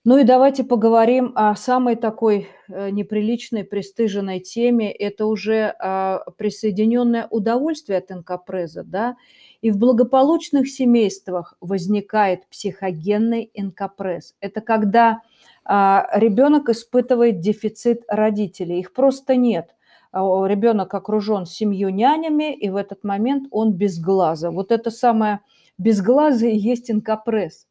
Ну 0.03 0.17
и 0.17 0.25
давайте 0.25 0.65
поговорим 0.65 1.33
о 1.35 1.55
самой 1.55 1.95
такой 1.95 2.49
э, 2.69 2.89
неприличной, 2.89 3.65
пристыженной 3.65 4.41
теме. 4.41 4.91
Это 4.91 5.27
уже 5.27 5.75
а, 5.79 6.23
присоединенное 6.39 7.27
удовольствие 7.31 7.99
от 7.99 8.11
инкапреза, 8.11 8.83
да, 8.83 9.17
и 9.61 9.71
в 9.71 9.77
благополучных 9.77 10.71
семействах 10.71 11.55
возникает 11.61 12.49
психогенный 12.49 13.51
инкапресс. 13.53 14.35
Это 14.41 14.63
когда 14.63 15.21
а, 15.67 16.09
ребенок 16.15 16.71
испытывает 16.71 17.41
дефицит 17.41 18.03
родителей, 18.09 18.81
их 18.81 18.95
просто 18.95 19.37
нет. 19.37 19.75
А, 20.13 20.47
ребенок 20.47 20.95
окружен 20.95 21.47
семью 21.47 21.91
нянями, 21.91 22.55
и 22.55 22.71
в 22.71 22.77
этот 22.77 23.05
момент 23.05 23.47
он 23.51 23.73
без 23.73 24.01
глаза. 24.01 24.51
Вот 24.51 24.73
это 24.73 24.91
самое 24.91 25.41
без 25.79 26.03
глаза 26.03 26.47
и 26.47 26.57
есть 26.57 26.91
инкапресс. 26.91 27.67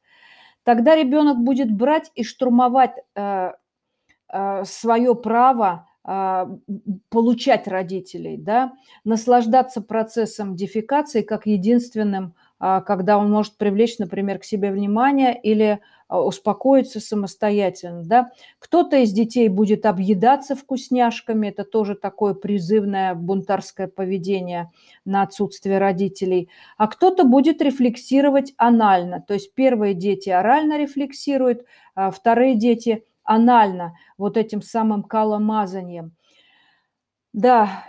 Тогда 0.63 0.95
ребенок 0.95 1.37
будет 1.37 1.71
брать 1.71 2.11
и 2.15 2.23
штурмовать 2.23 2.95
э, 3.15 3.51
э, 4.31 4.63
свое 4.65 5.15
право 5.15 5.89
а, 6.11 6.49
получать 7.09 7.67
родителей, 7.67 8.35
да, 8.37 8.73
наслаждаться 9.03 9.79
процессом 9.79 10.55
дефекации 10.55 11.21
как 11.21 11.45
единственным, 11.45 12.33
а, 12.57 12.81
когда 12.81 13.19
он 13.19 13.29
может 13.29 13.57
привлечь, 13.57 13.99
например, 13.99 14.39
к 14.39 14.43
себе 14.43 14.71
внимание 14.71 15.39
или 15.39 15.81
успокоиться 16.09 16.99
самостоятельно. 16.99 18.03
Да. 18.03 18.31
Кто-то 18.57 18.97
из 18.97 19.11
детей 19.11 19.47
будет 19.47 19.85
объедаться 19.85 20.55
вкусняшками, 20.55 21.47
это 21.47 21.63
тоже 21.63 21.95
такое 21.95 22.33
призывное 22.33 23.13
бунтарское 23.13 23.87
поведение 23.87 24.71
на 25.05 25.21
отсутствие 25.21 25.77
родителей, 25.77 26.49
а 26.77 26.87
кто-то 26.87 27.23
будет 27.23 27.61
рефлексировать 27.61 28.53
анально, 28.57 29.23
то 29.27 29.35
есть 29.35 29.53
первые 29.53 29.93
дети 29.93 30.29
орально 30.29 30.79
рефлексируют, 30.79 31.63
а 31.95 32.11
вторые 32.11 32.55
дети 32.55 33.03
анально, 33.23 33.95
вот 34.17 34.37
этим 34.37 34.61
самым 34.61 35.03
каломазанием. 35.03 36.13
Да, 37.33 37.85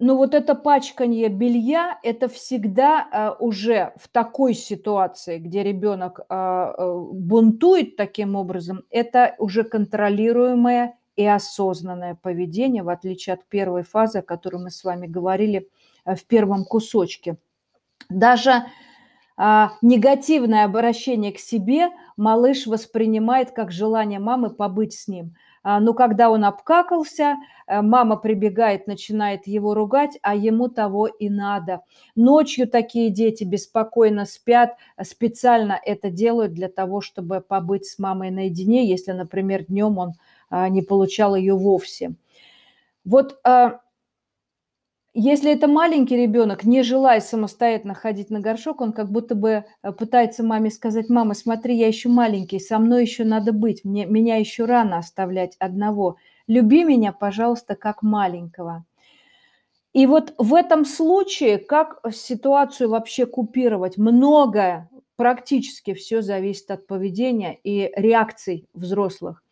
ну 0.00 0.16
вот 0.16 0.34
это 0.34 0.54
пачканье 0.54 1.28
белья, 1.28 1.98
это 2.04 2.28
всегда 2.28 3.06
а, 3.10 3.36
уже 3.40 3.92
в 3.96 4.08
такой 4.08 4.54
ситуации, 4.54 5.38
где 5.38 5.64
ребенок 5.64 6.20
а, 6.28 6.72
а, 6.76 6.94
бунтует 6.94 7.96
таким 7.96 8.36
образом, 8.36 8.84
это 8.90 9.34
уже 9.38 9.64
контролируемое 9.64 10.94
и 11.16 11.26
осознанное 11.26 12.14
поведение, 12.14 12.84
в 12.84 12.90
отличие 12.90 13.34
от 13.34 13.44
первой 13.46 13.82
фазы, 13.82 14.18
о 14.18 14.22
которой 14.22 14.62
мы 14.62 14.70
с 14.70 14.84
вами 14.84 15.08
говорили 15.08 15.68
в 16.04 16.24
первом 16.26 16.64
кусочке. 16.64 17.36
Даже 18.08 18.64
негативное 19.82 20.64
обращение 20.64 21.32
к 21.32 21.38
себе 21.38 21.90
малыш 22.16 22.66
воспринимает 22.66 23.50
как 23.50 23.72
желание 23.72 24.18
мамы 24.20 24.50
побыть 24.50 24.94
с 24.94 25.08
ним. 25.08 25.34
А, 25.62 25.80
но 25.80 25.94
когда 25.94 26.30
он 26.30 26.44
обкакался, 26.44 27.36
э, 27.66 27.82
мама 27.82 28.16
прибегает, 28.16 28.86
начинает 28.86 29.46
его 29.46 29.74
ругать, 29.74 30.18
а 30.22 30.34
ему 30.34 30.68
того 30.68 31.06
и 31.06 31.28
надо. 31.28 31.82
Ночью 32.16 32.68
такие 32.68 33.10
дети 33.10 33.44
беспокойно 33.44 34.24
спят, 34.24 34.76
специально 35.02 35.78
это 35.84 36.10
делают 36.10 36.52
для 36.52 36.68
того, 36.68 37.00
чтобы 37.00 37.40
побыть 37.40 37.86
с 37.86 37.98
мамой 37.98 38.30
наедине, 38.30 38.88
если, 38.88 39.12
например, 39.12 39.64
днем 39.66 39.98
он 39.98 40.12
а, 40.50 40.68
не 40.68 40.82
получал 40.82 41.34
ее 41.34 41.54
вовсе. 41.54 42.14
Вот 43.04 43.38
если 45.20 45.52
это 45.52 45.66
маленький 45.66 46.16
ребенок, 46.16 46.62
не 46.62 46.84
желая 46.84 47.20
самостоятельно 47.20 47.94
ходить 47.94 48.30
на 48.30 48.38
горшок, 48.38 48.80
он 48.80 48.92
как 48.92 49.10
будто 49.10 49.34
бы 49.34 49.64
э, 49.82 49.92
пытается 49.92 50.44
маме 50.44 50.70
сказать, 50.70 51.08
мама, 51.08 51.34
смотри, 51.34 51.76
я 51.76 51.88
еще 51.88 52.08
маленький, 52.08 52.60
со 52.60 52.78
мной 52.78 53.02
еще 53.02 53.24
надо 53.24 53.52
быть, 53.52 53.84
мне, 53.84 54.06
меня 54.06 54.36
еще 54.36 54.64
рано 54.64 54.98
оставлять 54.98 55.56
одного. 55.58 56.18
Люби 56.46 56.84
меня, 56.84 57.12
пожалуйста, 57.12 57.74
как 57.74 58.02
маленького. 58.02 58.84
И 59.92 60.06
вот 60.06 60.34
в 60.38 60.54
этом 60.54 60.84
случае, 60.84 61.58
как 61.58 62.00
ситуацию 62.12 62.88
вообще 62.88 63.26
купировать? 63.26 63.98
Многое, 63.98 64.88
практически 65.16 65.94
все 65.94 66.22
зависит 66.22 66.70
от 66.70 66.86
поведения 66.86 67.58
и 67.64 67.90
реакций 67.96 68.68
взрослых. 68.72 69.42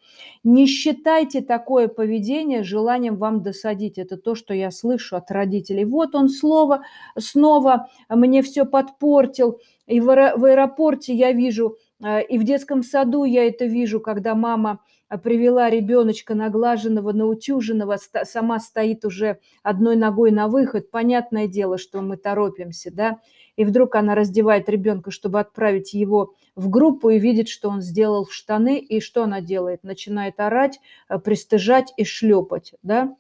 Не 0.45 0.67
считайте 0.67 1.41
такое 1.41 1.89
поведение 1.89 2.63
желанием 2.63 3.17
вам 3.17 3.43
досадить. 3.43 3.99
Это 3.99 4.17
то, 4.17 4.35
что 4.35 4.55
я 4.55 4.71
слышу 4.71 5.17
от 5.17 5.31
родителей. 5.31 5.85
Вот 5.85 6.15
он 6.15 6.29
слово 6.29 6.83
снова 7.19 7.89
мне 8.09 8.43
все 8.43 8.65
подпортил. 8.65 9.61
И 9.87 10.01
в 10.01 10.11
аэропорте 10.11 11.15
я 11.15 11.33
вижу, 11.33 11.77
э, 12.03 12.25
и 12.25 12.39
в 12.39 12.45
детском 12.45 12.83
саду 12.83 13.25
я 13.25 13.47
это 13.47 13.67
вижу, 13.67 14.01
когда 14.01 14.35
мама 14.35 14.81
э, 15.09 15.17
привела 15.17 15.71
ребеночка 15.71 16.35
наглаженного, 16.35 17.13
наутюженного, 17.13 17.97
сама 18.25 18.59
стоит 18.59 19.05
уже 19.05 19.39
одной 19.63 19.97
ногой 19.97 20.33
на 20.33 20.49
выход. 20.49 20.91
Понятное 20.91 21.47
дело, 21.47 21.79
что 21.79 22.01
мы 22.01 22.17
торопимся, 22.17 22.91
да 22.93 23.21
и 23.57 23.65
вдруг 23.65 23.95
она 23.97 24.15
раздевает 24.15 24.69
ребенка, 24.69 25.11
чтобы 25.11 25.41
отправить 25.41 25.95
его 25.95 26.35
в 26.55 26.69
группу 26.69 27.11
и 27.11 27.19
видит, 27.19 27.49
что 27.49 27.69
он 27.69 27.81
сделал 27.81 28.25
в 28.25 28.33
штаны, 28.33 28.79
и 28.79 29.01
что 29.01 29.25
она 29.25 29.41
делает? 29.41 29.83
Начинает 29.83 30.39
орать, 30.39 30.79
э, 31.09 31.19
пристыжать 31.19 31.93
и 31.97 32.05
шлепать, 32.05 32.75
да? 32.83 33.17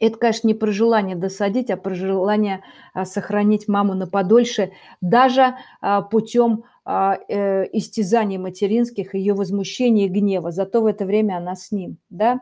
Это, 0.00 0.18
конечно, 0.18 0.48
не 0.48 0.54
про 0.54 0.72
желание 0.72 1.14
досадить, 1.14 1.70
а 1.70 1.76
про 1.76 1.94
желание 1.94 2.64
а, 2.94 3.04
сохранить 3.04 3.68
маму 3.68 3.94
на 3.94 4.08
подольше, 4.08 4.72
даже 5.00 5.54
а, 5.80 6.02
путем 6.02 6.64
а, 6.84 7.16
э, 7.28 7.64
истязаний 7.72 8.36
материнских, 8.36 9.14
ее 9.14 9.34
возмущения 9.34 10.06
и 10.06 10.08
гнева. 10.08 10.50
Зато 10.50 10.82
в 10.82 10.86
это 10.86 11.06
время 11.06 11.36
она 11.36 11.54
с 11.54 11.70
ним, 11.70 11.98
да? 12.10 12.40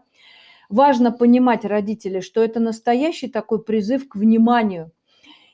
Важно 0.71 1.13
понимать, 1.13 1.67
родители, 1.67 2.21
что 2.21 2.43
это 2.43 2.59
настоящий 2.59 3.29
такой 3.29 3.63
призыв 3.63 4.09
к 4.09 4.17
вниманию– 4.17 4.91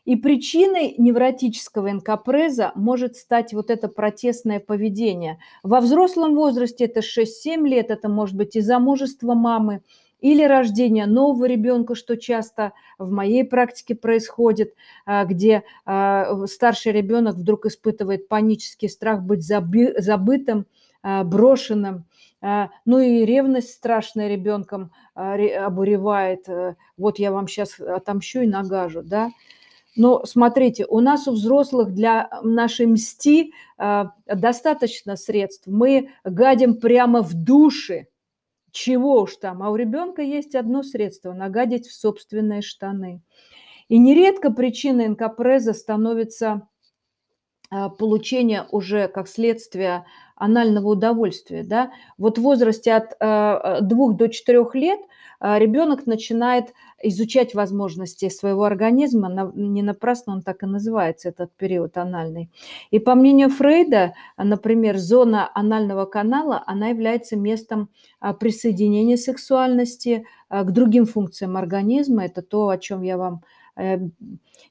и 0.09 0.17
причиной 0.17 0.95
невротического 0.97 1.91
инкапреза 1.91 2.73
может 2.75 3.17
стать 3.17 3.53
вот 3.53 3.69
это 3.69 3.89
протестное 3.89 4.59
поведение. 4.59 5.39
Во 5.63 5.81
взрослом 5.81 6.35
возрасте 6.35 6.87
это 6.87 7.01
6-7 7.01 7.69
лет, 7.69 7.91
это 7.91 8.09
может 8.09 8.35
быть 8.35 8.57
и 8.57 8.63
замужество 8.63 9.35
мамы, 9.35 9.83
или 10.21 10.43
рождение 10.43 11.05
нового 11.05 11.45
ребенка, 11.45 11.95
что 11.95 12.17
часто 12.17 12.73
в 12.97 13.11
моей 13.11 13.45
практике 13.45 13.95
происходит, 13.95 14.73
а, 15.05 15.27
где 15.27 15.63
а, 15.85 16.47
старший 16.47 16.93
ребенок 16.93 17.35
вдруг 17.35 17.67
испытывает 17.67 18.29
панический 18.29 18.89
страх 18.89 19.23
быть 19.23 19.45
забытым, 19.45 20.65
а, 21.03 21.23
брошенным. 21.23 22.07
Ну 22.41 23.01
и 23.01 23.27
ревность 23.27 23.73
страшная 23.73 24.29
ребенком 24.29 24.93
обуревает. 25.15 26.49
Э, 26.49 26.77
вот 26.97 27.19
я 27.19 27.33
вам 27.33 27.49
сейчас 27.49 27.81
отомщу 27.81 28.43
и 28.43 28.47
нагажу, 28.47 29.03
да. 29.03 29.33
Но 29.99 30.25
смотрите, 30.25 30.87
у 30.89 31.01
нас 31.01 31.27
у 31.27 31.33
взрослых 31.33 31.93
для 31.93 32.31
нашей 32.45 32.87
мсти 32.87 33.53
э, 33.79 34.05
достаточно 34.27 35.17
средств. 35.17 35.67
Мы 35.67 36.11
гадим 36.23 36.77
прямо 36.77 37.21
в 37.21 37.35
душе. 37.35 38.07
Чего 38.71 39.23
уж 39.23 39.37
там. 39.37 39.61
А 39.61 39.71
у 39.71 39.77
ребенка 39.77 40.23
есть 40.23 40.55
одно 40.55 40.85
средство– 40.85 41.33
нагадить 41.35 41.89
в 41.89 41.93
собственные 41.93 42.63
штаны. 42.63 43.23
И 43.89 43.99
нередко 43.99 44.53
причиной 44.53 45.07
инкапреза 45.07 45.73
становится 45.73 46.69
а, 47.71 47.89
получение 47.89 48.67
уже 48.71 49.09
как 49.09 49.27
следствие 49.27 50.07
анального 50.37 50.91
удовольствия. 50.91 51.65
Да? 51.65 51.91
Вот 52.17 52.39
в 52.39 52.43
возрасте 52.43 52.95
от 52.95 53.17
э, 53.19 53.81
2 53.81 54.13
до 54.13 54.29
4 54.29 54.65
лет 54.75 55.01
э, 55.41 55.59
ребенок 55.59 56.07
начинает 56.07 56.73
изучать 57.03 57.55
возможности 57.55 58.29
своего 58.29 58.65
организма, 58.65 59.53
не 59.55 59.83
напрасно 59.83 60.35
он 60.35 60.43
так 60.43 60.63
и 60.63 60.67
называется, 60.67 61.29
этот 61.29 61.53
период 61.57 61.97
анальный. 61.97 62.51
И 62.91 62.99
по 62.99 63.15
мнению 63.15 63.51
Фрейда, 63.51 64.15
например, 64.37 64.99
зона 64.99 65.51
анального 65.55 66.07
канала, 66.07 66.63
она 66.67 66.89
является 66.89 67.37
местом 67.37 67.91
присоединения 68.41 69.17
сексуальности 69.17 70.25
к 70.51 70.71
другим 70.71 71.07
функциям 71.07 71.57
организма. 71.57 72.25
Это 72.25 72.43
то, 72.43 72.69
о 72.69 72.79
чем 72.79 73.03
я 73.03 73.17
вам 73.17 73.43
Э, 73.43 73.58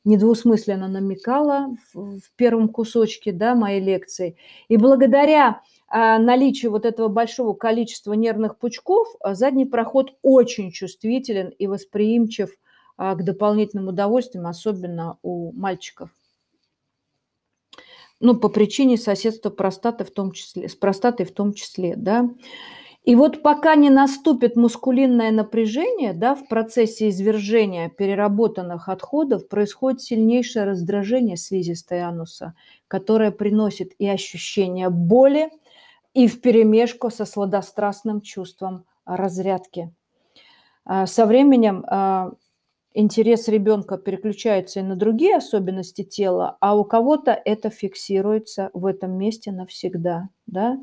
недвусмысленно 0.04 0.88
намекала 0.88 1.76
в 1.94 2.32
первом 2.36 2.70
кусочке 2.70 3.32
да, 3.32 3.56
моей 3.56 3.82
лекции. 3.82 4.38
И 4.68 4.78
благодаря 4.78 5.62
а, 5.90 6.20
наличию 6.20 6.72
вот 6.72 6.86
этого 6.86 7.08
большого 7.08 7.54
количества 7.54 8.14
нервных 8.14 8.58
пучков 8.58 9.08
а, 9.20 9.36
задний 9.36 9.66
проход 9.66 10.16
очень 10.22 10.72
чувствителен 10.72 11.50
и 11.50 11.68
восприимчив 11.68 12.52
а, 12.98 13.16
к 13.16 13.24
дополнительным 13.24 13.88
удовольствиям, 13.88 14.48
особенно 14.48 15.18
у 15.22 15.52
мальчиков. 15.54 16.10
Ну, 18.20 18.36
по 18.36 18.50
причине 18.50 18.98
соседства 18.98 19.50
простаты 19.50 20.04
в 20.04 20.12
том 20.12 20.32
числе, 20.32 20.68
с 20.68 20.76
простатой 20.76 21.26
в 21.26 21.32
том 21.32 21.54
числе, 21.54 21.96
да. 21.96 22.30
И 23.08 23.16
вот 23.16 23.42
пока 23.42 23.76
не 23.76 23.90
наступит 23.90 24.58
мускулинное 24.58 25.32
напряжение, 25.32 26.12
да, 26.12 26.36
в 26.36 26.46
процессе 26.50 27.08
извержения 27.08 27.88
переработанных 27.88 28.90
отходов 28.90 29.48
происходит 29.48 30.02
сильнейшее 30.02 30.66
раздражение 30.66 31.38
слизистой 31.38 32.02
ануса, 32.02 32.54
которое 32.90 33.32
приносит 33.32 33.94
и 33.98 34.10
ощущение 34.10 34.90
боли, 34.90 35.50
и 36.14 36.28
вперемешку 36.28 37.10
со 37.10 37.24
сладострастным 37.24 38.20
чувством 38.20 38.84
разрядки. 39.06 39.94
А, 40.84 41.06
со 41.06 41.26
временем 41.26 41.86
а, 41.88 42.34
интерес 42.94 43.48
ребенка 43.48 43.98
переключается 43.98 44.82
и 44.82 44.84
на 44.84 44.98
другие 44.98 45.38
особенности 45.38 46.04
тела, 46.04 46.58
а 46.60 46.76
у 46.76 46.84
кого-то 46.84 47.32
это 47.32 47.70
фиксируется 47.70 48.70
в 48.74 48.86
этом 48.86 49.18
месте 49.18 49.54
навсегда. 49.54 50.28
Да? 50.46 50.78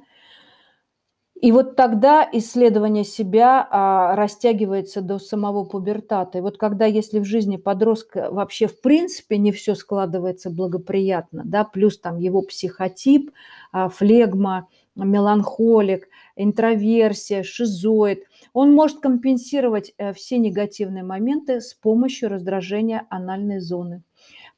И 1.40 1.50
вот 1.50 1.74
тогда 1.74 2.26
исследование 2.32 3.04
себя 3.04 3.66
а, 3.68 4.14
растягивается 4.14 5.02
до 5.02 5.18
самого 5.18 5.64
пубертата. 5.64 6.38
И 6.38 6.40
вот 6.40 6.58
когда, 6.58 6.86
если 6.86 7.18
в 7.18 7.24
жизни 7.24 7.56
подростка 7.56 8.28
вообще 8.30 8.66
в 8.66 8.80
принципе 8.80 9.36
не 9.36 9.50
все 9.50 9.74
складывается 9.74 10.48
благоприятно, 10.48 11.42
да, 11.44 11.64
плюс 11.64 11.98
там 11.98 12.18
его 12.18 12.42
психотип, 12.42 13.32
а, 13.72 13.88
флегма, 13.88 14.68
меланхолик, 14.94 16.08
интроверсия, 16.36 17.42
шизоид, 17.42 18.24
он 18.52 18.72
может 18.72 19.00
компенсировать 19.00 19.92
э, 19.98 20.12
все 20.12 20.38
негативные 20.38 21.02
моменты 21.02 21.60
с 21.60 21.74
помощью 21.74 22.28
раздражения 22.28 23.06
анальной 23.10 23.58
зоны. 23.58 24.02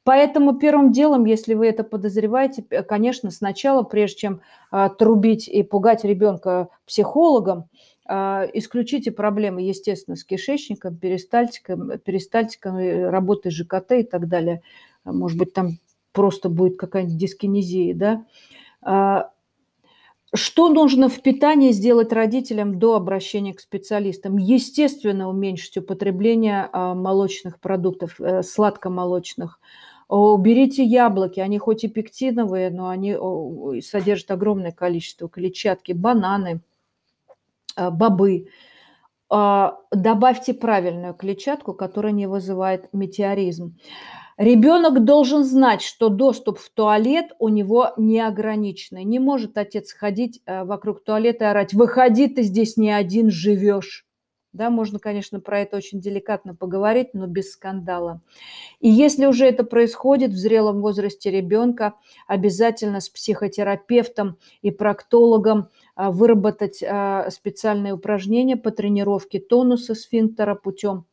Поэтому 0.07 0.57
первым 0.57 0.93
делом, 0.93 1.25
если 1.25 1.53
вы 1.53 1.67
это 1.67 1.83
подозреваете, 1.83 2.61
конечно, 2.61 3.29
сначала, 3.29 3.83
прежде 3.83 4.19
чем 4.19 4.41
а, 4.71 4.87
трубить 4.87 5.49
и 5.49 5.63
пугать 5.63 6.05
ребенка 6.05 6.69
психологом, 6.85 7.65
а, 8.05 8.45
исключите 8.53 9.11
проблемы, 9.11 9.63
естественно, 9.63 10.15
с 10.15 10.23
кишечником, 10.23 10.95
перистальтиком, 10.95 11.99
перистальтиком, 11.99 12.77
работой 13.09 13.51
ЖКТ 13.51 13.91
и 13.97 14.03
так 14.03 14.29
далее. 14.29 14.61
Может 15.03 15.37
быть, 15.37 15.51
там 15.51 15.71
просто 16.13 16.47
будет 16.47 16.77
какая-нибудь 16.77 17.17
дискинезия, 17.17 17.93
да. 17.93 18.25
А, 18.81 19.31
что 20.33 20.69
нужно 20.69 21.09
в 21.09 21.21
питании 21.21 21.73
сделать 21.73 22.13
родителям 22.13 22.79
до 22.79 22.95
обращения 22.95 23.53
к 23.53 23.59
специалистам? 23.59 24.37
Естественно, 24.37 25.27
уменьшить 25.29 25.75
употребление 25.79 26.69
молочных 26.71 27.59
продуктов, 27.59 28.21
э, 28.21 28.41
сладкомолочных. 28.41 29.59
Уберите 30.09 30.83
яблоки, 30.83 31.41
они 31.41 31.57
хоть 31.57 31.83
и 31.83 31.89
пектиновые, 31.89 32.69
но 32.69 32.87
они 32.87 33.15
содержат 33.81 34.31
огромное 34.31 34.71
количество 34.71 35.27
клетчатки, 35.27 35.91
бананы, 35.91 36.61
а, 37.75 37.91
бобы. 37.91 38.47
А, 39.29 39.77
добавьте 39.91 40.53
правильную 40.53 41.13
клетчатку, 41.13 41.73
которая 41.73 42.13
не 42.13 42.27
вызывает 42.27 42.87
метеоризм. 42.93 43.77
Ребенок 44.37 45.03
должен 45.03 45.43
знать, 45.43 45.81
что 45.81 46.09
доступ 46.09 46.59
в 46.59 46.69
туалет 46.69 47.33
у 47.39 47.49
него 47.49 47.91
неограниченный. 47.97 49.03
Не 49.03 49.19
может 49.19 49.57
отец 49.57 49.91
ходить 49.91 50.41
а, 50.45 50.63
вокруг 50.63 51.03
туалета 51.03 51.45
и 51.45 51.47
орать 51.49 51.73
«Выходи, 51.73 52.27
ты 52.27 52.43
здесь 52.43 52.77
не 52.77 52.91
один 52.91 53.29
живешь». 53.29 54.06
Да, 54.53 54.69
можно, 54.69 54.97
конечно, 54.97 55.39
про 55.39 55.59
это 55.59 55.77
очень 55.77 55.99
деликатно 55.99 56.55
поговорить, 56.55 57.13
но 57.13 57.27
без 57.27 57.51
скандала. 57.51 58.21
И 58.79 58.89
если 58.89 59.25
уже 59.25 59.45
это 59.45 59.63
происходит 59.63 60.31
в 60.31 60.37
зрелом 60.37 60.81
возрасте 60.81 61.31
ребенка, 61.31 61.95
обязательно 62.27 63.01
с 63.01 63.09
психотерапевтом 63.09 64.37
и 64.61 64.71
проктологом 64.71 65.69
а, 65.95 66.11
выработать 66.11 66.83
а, 66.83 67.29
специальные 67.29 67.93
упражнения 67.93 68.57
по 68.57 68.71
тренировке 68.71 69.39
тонуса 69.39 69.95
сфинктера 69.95 70.55
путем 70.55 71.05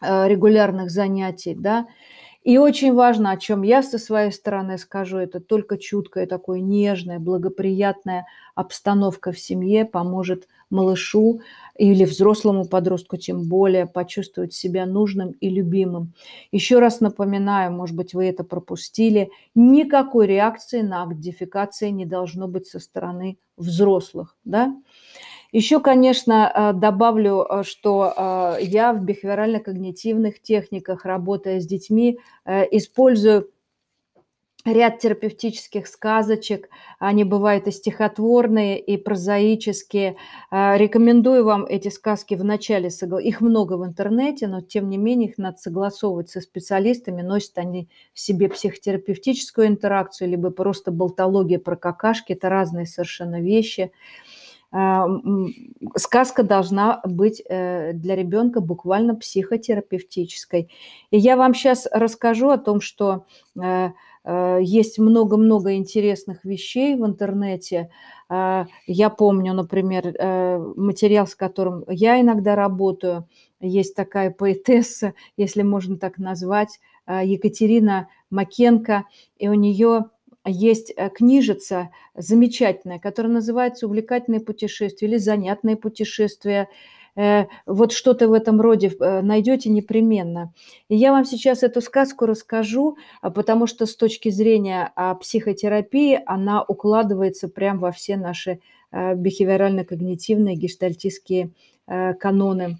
а, 0.00 0.28
регулярных 0.28 0.90
занятий, 0.90 1.54
да, 1.54 1.86
и 2.46 2.58
очень 2.58 2.94
важно, 2.94 3.32
о 3.32 3.36
чем 3.38 3.62
я 3.62 3.82
со 3.82 3.98
своей 3.98 4.30
стороны 4.30 4.78
скажу, 4.78 5.18
это 5.18 5.40
только 5.40 5.76
чуткая, 5.76 6.28
такая 6.28 6.60
нежная, 6.60 7.18
благоприятная 7.18 8.24
обстановка 8.54 9.32
в 9.32 9.38
семье 9.40 9.84
поможет 9.84 10.46
малышу 10.70 11.40
или 11.76 12.04
взрослому 12.04 12.64
подростку 12.64 13.16
тем 13.16 13.48
более 13.48 13.86
почувствовать 13.86 14.54
себя 14.54 14.86
нужным 14.86 15.32
и 15.32 15.48
любимым. 15.48 16.12
Еще 16.52 16.78
раз 16.78 17.00
напоминаю, 17.00 17.72
может 17.72 17.96
быть, 17.96 18.14
вы 18.14 18.26
это 18.26 18.44
пропустили, 18.44 19.30
никакой 19.56 20.28
реакции 20.28 20.82
на 20.82 21.02
акт 21.02 21.18
дефекации 21.18 21.90
не 21.90 22.06
должно 22.06 22.46
быть 22.46 22.68
со 22.68 22.78
стороны 22.78 23.38
взрослых. 23.56 24.36
Да? 24.44 24.72
Еще, 25.52 25.80
конечно, 25.80 26.52
э, 26.52 26.72
добавлю, 26.72 27.46
э, 27.48 27.62
что 27.62 28.12
э, 28.16 28.64
я 28.64 28.92
в 28.92 29.04
бихеверально-когнитивных 29.04 30.40
техниках, 30.42 31.04
работая 31.04 31.60
с 31.60 31.66
детьми, 31.66 32.18
использую 32.46 33.50
ряд 34.64 34.98
терапевтических 34.98 35.86
сказочек. 35.86 36.68
Они 36.98 37.24
бывают 37.24 37.68
и 37.68 37.70
стихотворные, 37.70 38.80
и 38.80 38.96
прозаические. 38.96 40.16
Рекомендую 40.50 41.44
вам 41.44 41.64
эти 41.66 41.88
сказки 41.88 42.34
в 42.34 42.42
начале. 42.42 42.88
Их 43.22 43.40
много 43.40 43.74
в 43.74 43.86
интернете, 43.86 44.48
но 44.48 44.60
тем 44.60 44.90
не 44.90 44.98
менее 44.98 45.30
их 45.30 45.38
надо 45.38 45.58
согласовывать 45.58 46.30
со 46.30 46.40
специалистами. 46.40 47.22
Носят 47.22 47.58
они 47.58 47.88
в 48.12 48.18
себе 48.18 48.48
психотерапевтическую 48.48 49.68
интеракцию, 49.68 50.30
либо 50.30 50.50
просто 50.50 50.90
болтология 50.90 51.60
про 51.60 51.76
какашки. 51.76 52.32
Это 52.32 52.48
разные 52.48 52.86
совершенно 52.86 53.40
вещи. 53.40 53.92
Сказка 55.96 56.42
должна 56.42 57.00
быть 57.04 57.42
э, 57.48 57.92
для 57.92 58.16
ребенка 58.16 58.60
буквально 58.60 59.14
психотерапевтической. 59.14 60.70
И 61.10 61.18
я 61.18 61.36
вам 61.36 61.54
сейчас 61.54 61.86
расскажу 61.92 62.50
о 62.50 62.58
том, 62.58 62.80
что 62.80 63.24
э, 63.60 63.90
э, 64.24 64.58
есть 64.60 64.98
много-много 64.98 65.74
интересных 65.74 66.44
вещей 66.44 66.96
в 66.96 67.06
интернете. 67.06 67.90
А, 68.28 68.66
я 68.86 69.08
помню, 69.08 69.54
например, 69.54 70.12
материал, 70.76 71.26
с 71.28 71.36
которым 71.36 71.84
я 71.88 72.20
иногда 72.20 72.56
работаю. 72.56 73.28
Есть 73.60 73.94
такая 73.94 74.30
поэтесса, 74.30 75.14
если 75.36 75.62
можно 75.62 75.96
так 75.96 76.18
назвать, 76.18 76.80
Екатерина 77.06 78.08
Макенко, 78.30 79.04
и 79.38 79.48
у 79.48 79.54
нее 79.54 80.06
есть 80.46 80.92
э, 80.96 81.10
книжица 81.10 81.90
замечательная, 82.14 82.98
которая 82.98 83.32
называется 83.32 83.86
«Увлекательные 83.86 84.40
путешествия» 84.40 85.08
или 85.08 85.16
«Занятные 85.16 85.76
путешествия». 85.76 86.68
Э, 87.16 87.46
вот 87.64 87.92
что-то 87.92 88.28
в 88.28 88.32
этом 88.32 88.60
роде 88.60 88.88
э, 88.88 89.22
найдете 89.22 89.70
непременно. 89.70 90.52
И 90.88 90.96
я 90.96 91.12
вам 91.12 91.24
сейчас 91.24 91.62
эту 91.62 91.80
сказку 91.80 92.26
расскажу, 92.26 92.96
а, 93.22 93.30
потому 93.30 93.66
что 93.66 93.86
с 93.86 93.96
точки 93.96 94.28
зрения 94.28 94.92
а, 94.94 95.14
психотерапии 95.14 96.20
она 96.26 96.62
укладывается 96.62 97.48
прямо 97.48 97.80
во 97.80 97.92
все 97.92 98.16
наши 98.16 98.60
бихевиорально-когнитивные 98.92 100.54
гештальтистские 100.54 101.50
каноны. 101.86 102.78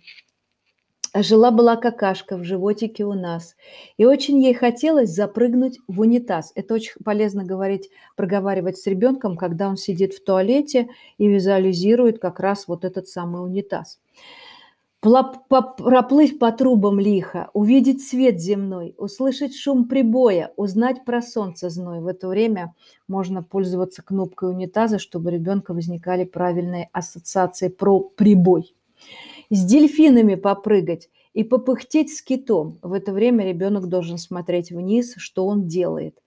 Жила-была 1.22 1.76
какашка 1.76 2.36
в 2.36 2.44
животике 2.44 3.04
у 3.04 3.14
нас, 3.14 3.56
и 3.96 4.04
очень 4.04 4.42
ей 4.42 4.52
хотелось 4.52 5.10
запрыгнуть 5.10 5.78
в 5.88 6.00
унитаз. 6.00 6.52
Это 6.54 6.74
очень 6.74 6.92
полезно 7.02 7.44
говорить, 7.44 7.88
проговаривать 8.16 8.76
с 8.76 8.86
ребенком, 8.86 9.36
когда 9.38 9.68
он 9.68 9.78
сидит 9.78 10.12
в 10.12 10.22
туалете 10.22 10.88
и 11.16 11.26
визуализирует 11.26 12.18
как 12.18 12.38
раз 12.38 12.68
вот 12.68 12.84
этот 12.84 13.08
самый 13.08 13.42
унитаз. 13.42 13.98
Проплыть 15.00 16.38
по 16.38 16.52
трубам 16.52 16.98
лихо, 17.00 17.48
увидеть 17.54 18.06
свет 18.06 18.40
земной, 18.40 18.94
услышать 18.98 19.54
шум 19.54 19.88
прибоя, 19.88 20.52
узнать 20.56 21.04
про 21.04 21.22
солнце 21.22 21.70
зной. 21.70 22.00
В 22.00 22.08
это 22.08 22.28
время 22.28 22.74
можно 23.08 23.42
пользоваться 23.42 24.02
кнопкой 24.02 24.50
унитаза, 24.50 24.98
чтобы 24.98 25.30
у 25.30 25.32
ребенка 25.32 25.72
возникали 25.72 26.24
правильные 26.24 26.90
ассоциации 26.92 27.68
про 27.68 28.00
прибой 28.00 28.74
с 29.50 29.64
дельфинами 29.64 30.34
попрыгать 30.34 31.08
и 31.34 31.44
попыхтеть 31.44 32.14
с 32.14 32.22
китом. 32.22 32.78
В 32.82 32.92
это 32.92 33.12
время 33.12 33.44
ребенок 33.46 33.88
должен 33.88 34.18
смотреть 34.18 34.70
вниз, 34.70 35.14
что 35.18 35.46
он 35.46 35.66
делает. 35.66 36.18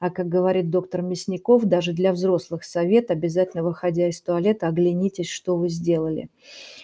А 0.00 0.10
как 0.10 0.28
говорит 0.28 0.70
доктор 0.70 1.02
Мясников, 1.02 1.64
даже 1.64 1.92
для 1.92 2.12
взрослых 2.12 2.62
совет, 2.62 3.10
обязательно 3.10 3.64
выходя 3.64 4.08
из 4.08 4.20
туалета, 4.20 4.68
оглянитесь, 4.68 5.28
что 5.28 5.56
вы 5.56 5.68
сделали. 5.68 6.28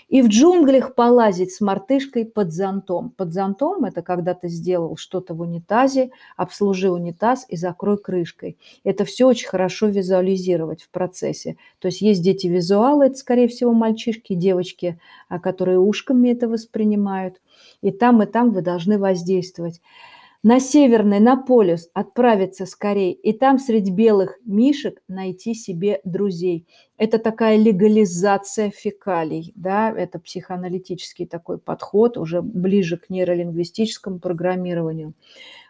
И 0.08 0.20
в 0.20 0.26
джунглях 0.26 0.96
полазить 0.96 1.52
с 1.52 1.60
мартышкой 1.60 2.26
под 2.26 2.52
зонтом. 2.52 3.10
Под 3.10 3.32
зонтом– 3.32 3.84
это 3.86 4.02
когда 4.02 4.34
ты 4.34 4.48
сделал 4.48 4.96
что-то 4.96 5.34
в 5.34 5.40
унитазе, 5.42 6.10
обслужи 6.36 6.90
унитаз 6.90 7.46
и 7.48 7.56
закрой 7.56 7.98
крышкой. 7.98 8.58
Это 8.82 9.04
все 9.04 9.26
очень 9.26 9.48
хорошо 9.48 9.86
визуализировать 9.86 10.82
в 10.82 10.90
процессе. 10.90 11.56
То 11.78 11.86
есть 11.86 12.00
есть 12.00 12.22
дети-визуалы, 12.22 13.06
это, 13.06 13.16
скорее 13.16 13.46
всего, 13.46 13.72
мальчишки, 13.72 14.34
девочки, 14.34 14.98
а, 15.28 15.38
которые 15.38 15.78
ушками 15.78 16.30
это 16.30 16.48
воспринимают. 16.48 17.40
И 17.80 17.92
там, 17.92 18.22
и 18.22 18.26
там 18.26 18.50
вы 18.50 18.60
должны 18.62 18.98
воздействовать 18.98 19.80
на 20.45 20.61
Северный, 20.61 21.20
на 21.20 21.36
полюс 21.36 21.88
отправиться 21.95 22.66
скорее, 22.66 23.14
и 23.14 23.32
там 23.32 23.59
среди 23.59 23.90
белых 23.90 24.38
мишек 24.45 25.01
найти 25.09 25.55
себе 25.55 26.03
друзей. 26.05 26.68
Это 26.99 27.18
такая 27.18 27.57
легализация 27.57 28.70
фекалий, 28.70 29.53
да, 29.57 29.90
это 29.90 30.18
психоаналитический 30.18 31.26
такой 31.26 31.57
подход, 31.57 32.18
уже 32.18 32.42
ближе 32.42 32.99
к 32.99 33.09
нейролингвистическому 33.09 34.18
программированию 34.18 35.14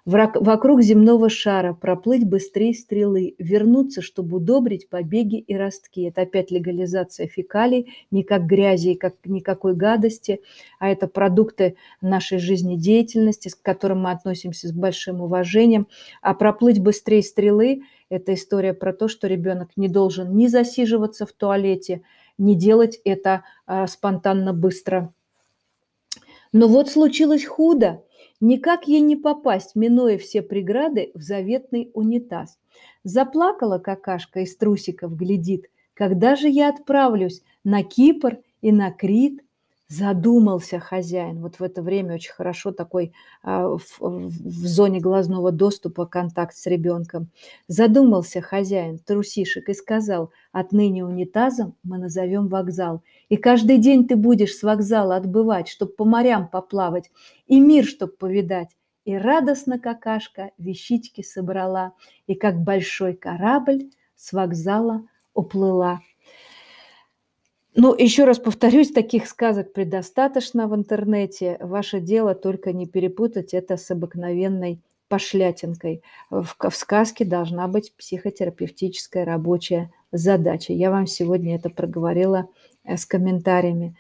вокруг 0.07 0.83
земного 0.83 1.31
шара, 1.31 1.73
проплыть 1.73 2.29
быстрее 2.29 2.75
стрелы, 2.75 3.35
вернуться, 3.39 4.03
чтобы 4.03 4.37
удобрить 4.37 4.89
побеги 4.91 5.39
и 5.39 5.57
ростки. 5.57 6.03
Это 6.03 6.23
опять 6.23 6.51
легализация 6.51 7.27
фекалий, 7.27 7.95
не 8.11 8.23
как 8.23 8.45
грязи 8.45 8.95
как 8.95 9.15
никакой 9.25 9.75
гадости, 9.75 10.43
а 10.79 10.91
это 10.91 11.07
продукты 11.07 11.77
нашей 12.03 12.39
жизнедеятельности, 12.39 13.49
к 13.49 13.63
которым 13.63 14.03
мы 14.03 14.11
относимся 14.11 14.69
с 14.69 14.73
большим 14.73 15.23
уважением. 15.23 15.89
А 16.21 16.35
проплыть 16.35 16.81
быстрее 16.81 17.23
стрелы– 17.23 17.83
это 18.11 18.35
история 18.35 18.75
про 18.75 18.93
то, 18.93 19.09
что 19.09 19.27
ребенок 19.27 19.71
не 19.77 19.89
должен 19.89 20.37
ни 20.37 20.49
засиживаться 20.49 21.25
в 21.25 21.33
туалете, 21.33 22.03
не 22.37 22.55
делать 22.55 23.01
это 23.05 23.45
а, 23.67 23.87
спонтанно 23.87 24.53
быстро. 24.53 25.15
Но 26.53 26.69
вот 26.69 26.91
случилось 26.91 27.47
худо– 27.47 28.03
Никак 28.47 28.89
ей 28.89 29.01
не 29.01 29.17
попасть, 29.17 29.75
минуя 29.75 30.19
все 30.19 30.43
преграды, 30.43 31.13
в 31.15 31.23
заветный 31.23 31.91
унитаз. 31.95 32.59
Заплакала 33.03 33.79
какашка 33.79 34.41
из 34.41 34.55
трусиков, 34.55 35.17
глядит. 35.17 35.71
Когда 35.95 36.37
же 36.37 36.51
я 36.51 36.69
отправлюсь 36.69 37.41
на 37.65 37.83
Кипр 37.83 38.41
и 38.61 38.71
на 38.71 38.91
Крит? 38.91 39.43
Задумался 39.97 40.81
хозяин. 40.81 41.41
Вот 41.41 41.61
в 41.61 41.63
это 41.63 41.81
время 41.81 42.15
очень 42.15 42.33
хорошо 42.33 42.73
такой 42.73 43.13
а, 43.45 43.77
в, 43.77 44.01
в 44.01 44.67
зоне 44.67 44.99
глазного 44.99 45.53
доступа 45.53 46.05
контакт 46.05 46.57
с 46.57 46.67
ребенком. 46.67 47.31
Задумался 47.69 48.41
хозяин 48.41 48.99
трусишек 48.99 49.69
и 49.69 49.75
сказал, 49.75 50.33
отныне 50.51 51.05
унитазом 51.05 51.77
мы 51.85 51.99
назовем 51.99 52.49
вокзал. 52.49 53.05
И 53.29 53.37
каждый 53.37 53.79
день 53.79 54.09
ты 54.09 54.17
будешь 54.17 54.57
с 54.57 54.65
вокзала 54.65 55.15
отбывать, 55.15 55.69
чтоб 55.69 55.95
по 55.95 56.05
морям 56.05 56.49
поплавать 56.49 57.13
и 57.47 57.61
мир, 57.61 57.85
чтоб 57.85 58.17
повидать. 58.19 58.71
И 59.05 59.17
радостно 59.17 59.79
какашка 59.79 60.51
вещички 60.59 61.23
собрала, 61.23 61.93
и 62.27 62.35
как 62.35 62.59
большой 62.59 63.15
корабль 63.15 63.91
с 64.17 64.33
вокзала 64.33 65.07
уплыла. 65.35 66.01
Ну, 67.77 67.95
еще 67.95 68.25
раз 68.25 68.39
повторюсь, 68.39 68.93
таких 68.93 69.27
сказок 69.27 69.73
предостаточно 69.73 70.69
в 70.69 70.77
интернете. 70.77 71.57
Ваше 71.61 72.01
дело 72.01 72.35
только 72.37 72.73
не 72.73 72.87
перепутать 72.87 73.53
это 73.53 73.77
с 73.77 73.91
обыкновенной 73.91 74.81
пошлятинкой. 75.09 76.03
В, 76.31 76.55
в 76.59 76.75
сказке 76.75 77.25
должна 77.25 77.67
быть 77.67 77.93
психотерапевтическая 77.97 79.25
рабочая 79.25 79.91
задача. 80.13 80.73
Я 80.73 80.91
вам 80.91 81.09
сегодня 81.09 81.57
это 81.57 81.69
проговорила 81.69 82.49
э, 82.85 82.97
с 82.97 83.07
комментариями. 83.07 83.97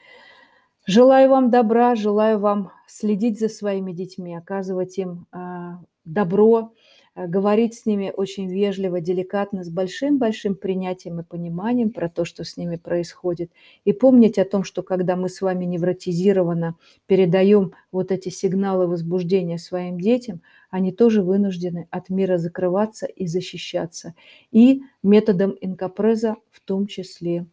Желаю 0.86 1.30
вам 1.30 1.50
добра, 1.50 1.96
желаю 1.96 2.38
вам 2.38 2.70
следить 2.86 3.40
за 3.40 3.48
своими 3.48 3.92
детьми, 3.92 4.36
оказывать 4.36 4.98
им 4.98 5.26
а, 5.32 5.80
добро, 6.04 6.72
говорить 7.16 7.74
с 7.74 7.86
ними 7.86 8.12
очень 8.14 8.50
вежливо, 8.50 9.00
деликатно, 9.00 9.62
с 9.62 9.70
большим-большим 9.70 10.56
принятием 10.56 11.20
и 11.20 11.24
пониманием 11.24 11.90
про 11.90 12.08
то, 12.08 12.24
что 12.24 12.44
с 12.44 12.56
ними 12.56 12.76
происходит. 12.76 13.52
И 13.84 13.92
помнить 13.92 14.38
о 14.38 14.44
том, 14.44 14.64
что 14.64 14.82
когда 14.82 15.14
мы 15.14 15.28
с 15.28 15.40
вами 15.40 15.64
невротизированно 15.64 16.76
передаем 17.06 17.72
вот 17.92 18.10
эти 18.10 18.30
сигналы 18.30 18.86
возбуждения 18.86 19.58
своим 19.58 20.00
детям, 20.00 20.42
они 20.70 20.90
тоже 20.90 21.22
вынуждены 21.22 21.86
от 21.90 22.10
мира 22.10 22.36
закрываться 22.36 23.06
и 23.06 23.26
защищаться. 23.26 24.14
И 24.50 24.82
методом 25.02 25.56
инкапреза 25.60 26.36
в 26.50 26.60
том 26.60 26.86
числе. 26.86 27.46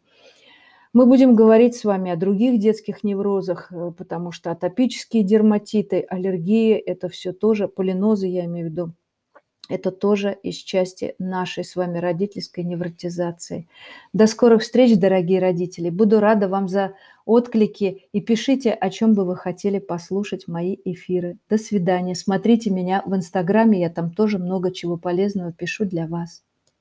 Мы 0.94 1.06
будем 1.06 1.36
говорить 1.36 1.76
с 1.78 1.86
вами 1.86 2.12
о 2.12 2.18
других 2.18 2.60
детских 2.60 3.06
неврозах, 3.06 3.72
э, 3.72 3.94
потому 3.98 4.34
что 4.34 4.52
атопические 4.52 5.24
дерматиты, 5.24 6.02
аллергии– 6.02 6.74
это 6.86 7.08
все 7.08 7.32
тоже, 7.32 7.70
полинозы 7.70 8.28
я 8.28 8.44
имею 8.44 8.68
в 8.68 8.72
виду, 8.72 8.94
это 9.72 9.92
тоже 9.92 10.38
из 10.44 10.56
части 10.56 11.16
нашей 11.18 11.64
с 11.64 11.78
вами 11.78 11.98
родительской 11.98 12.66
невротизации. 12.66 13.70
До 14.12 14.28
скорых 14.28 14.64
встреч, 14.64 14.98
дорогие 14.98 15.40
родители. 15.40 15.90
Буду 15.90 16.20
рада 16.20 16.50
вам 16.50 16.68
за 16.68 16.94
отклики 17.26 18.04
и 18.12 18.20
пишите, 18.20 18.72
о 18.74 18.90
чем 18.90 19.14
бы 19.14 19.24
вы 19.24 19.38
хотели 19.38 19.80
послушать 19.80 20.50
мои 20.50 20.76
эфиры. 20.84 21.38
До 21.50 21.58
свидания. 21.58 22.16
Смотрите 22.16 22.70
меня 22.70 23.02
в 23.06 23.16
Инстаграме, 23.16 23.80
я 23.80 23.90
там 23.90 24.12
тоже 24.12 24.40
много 24.40 24.74
чего 24.74 24.98
полезного 24.98 25.54
пишу 25.54 25.86
для 25.86 26.06
вас. 26.06 26.44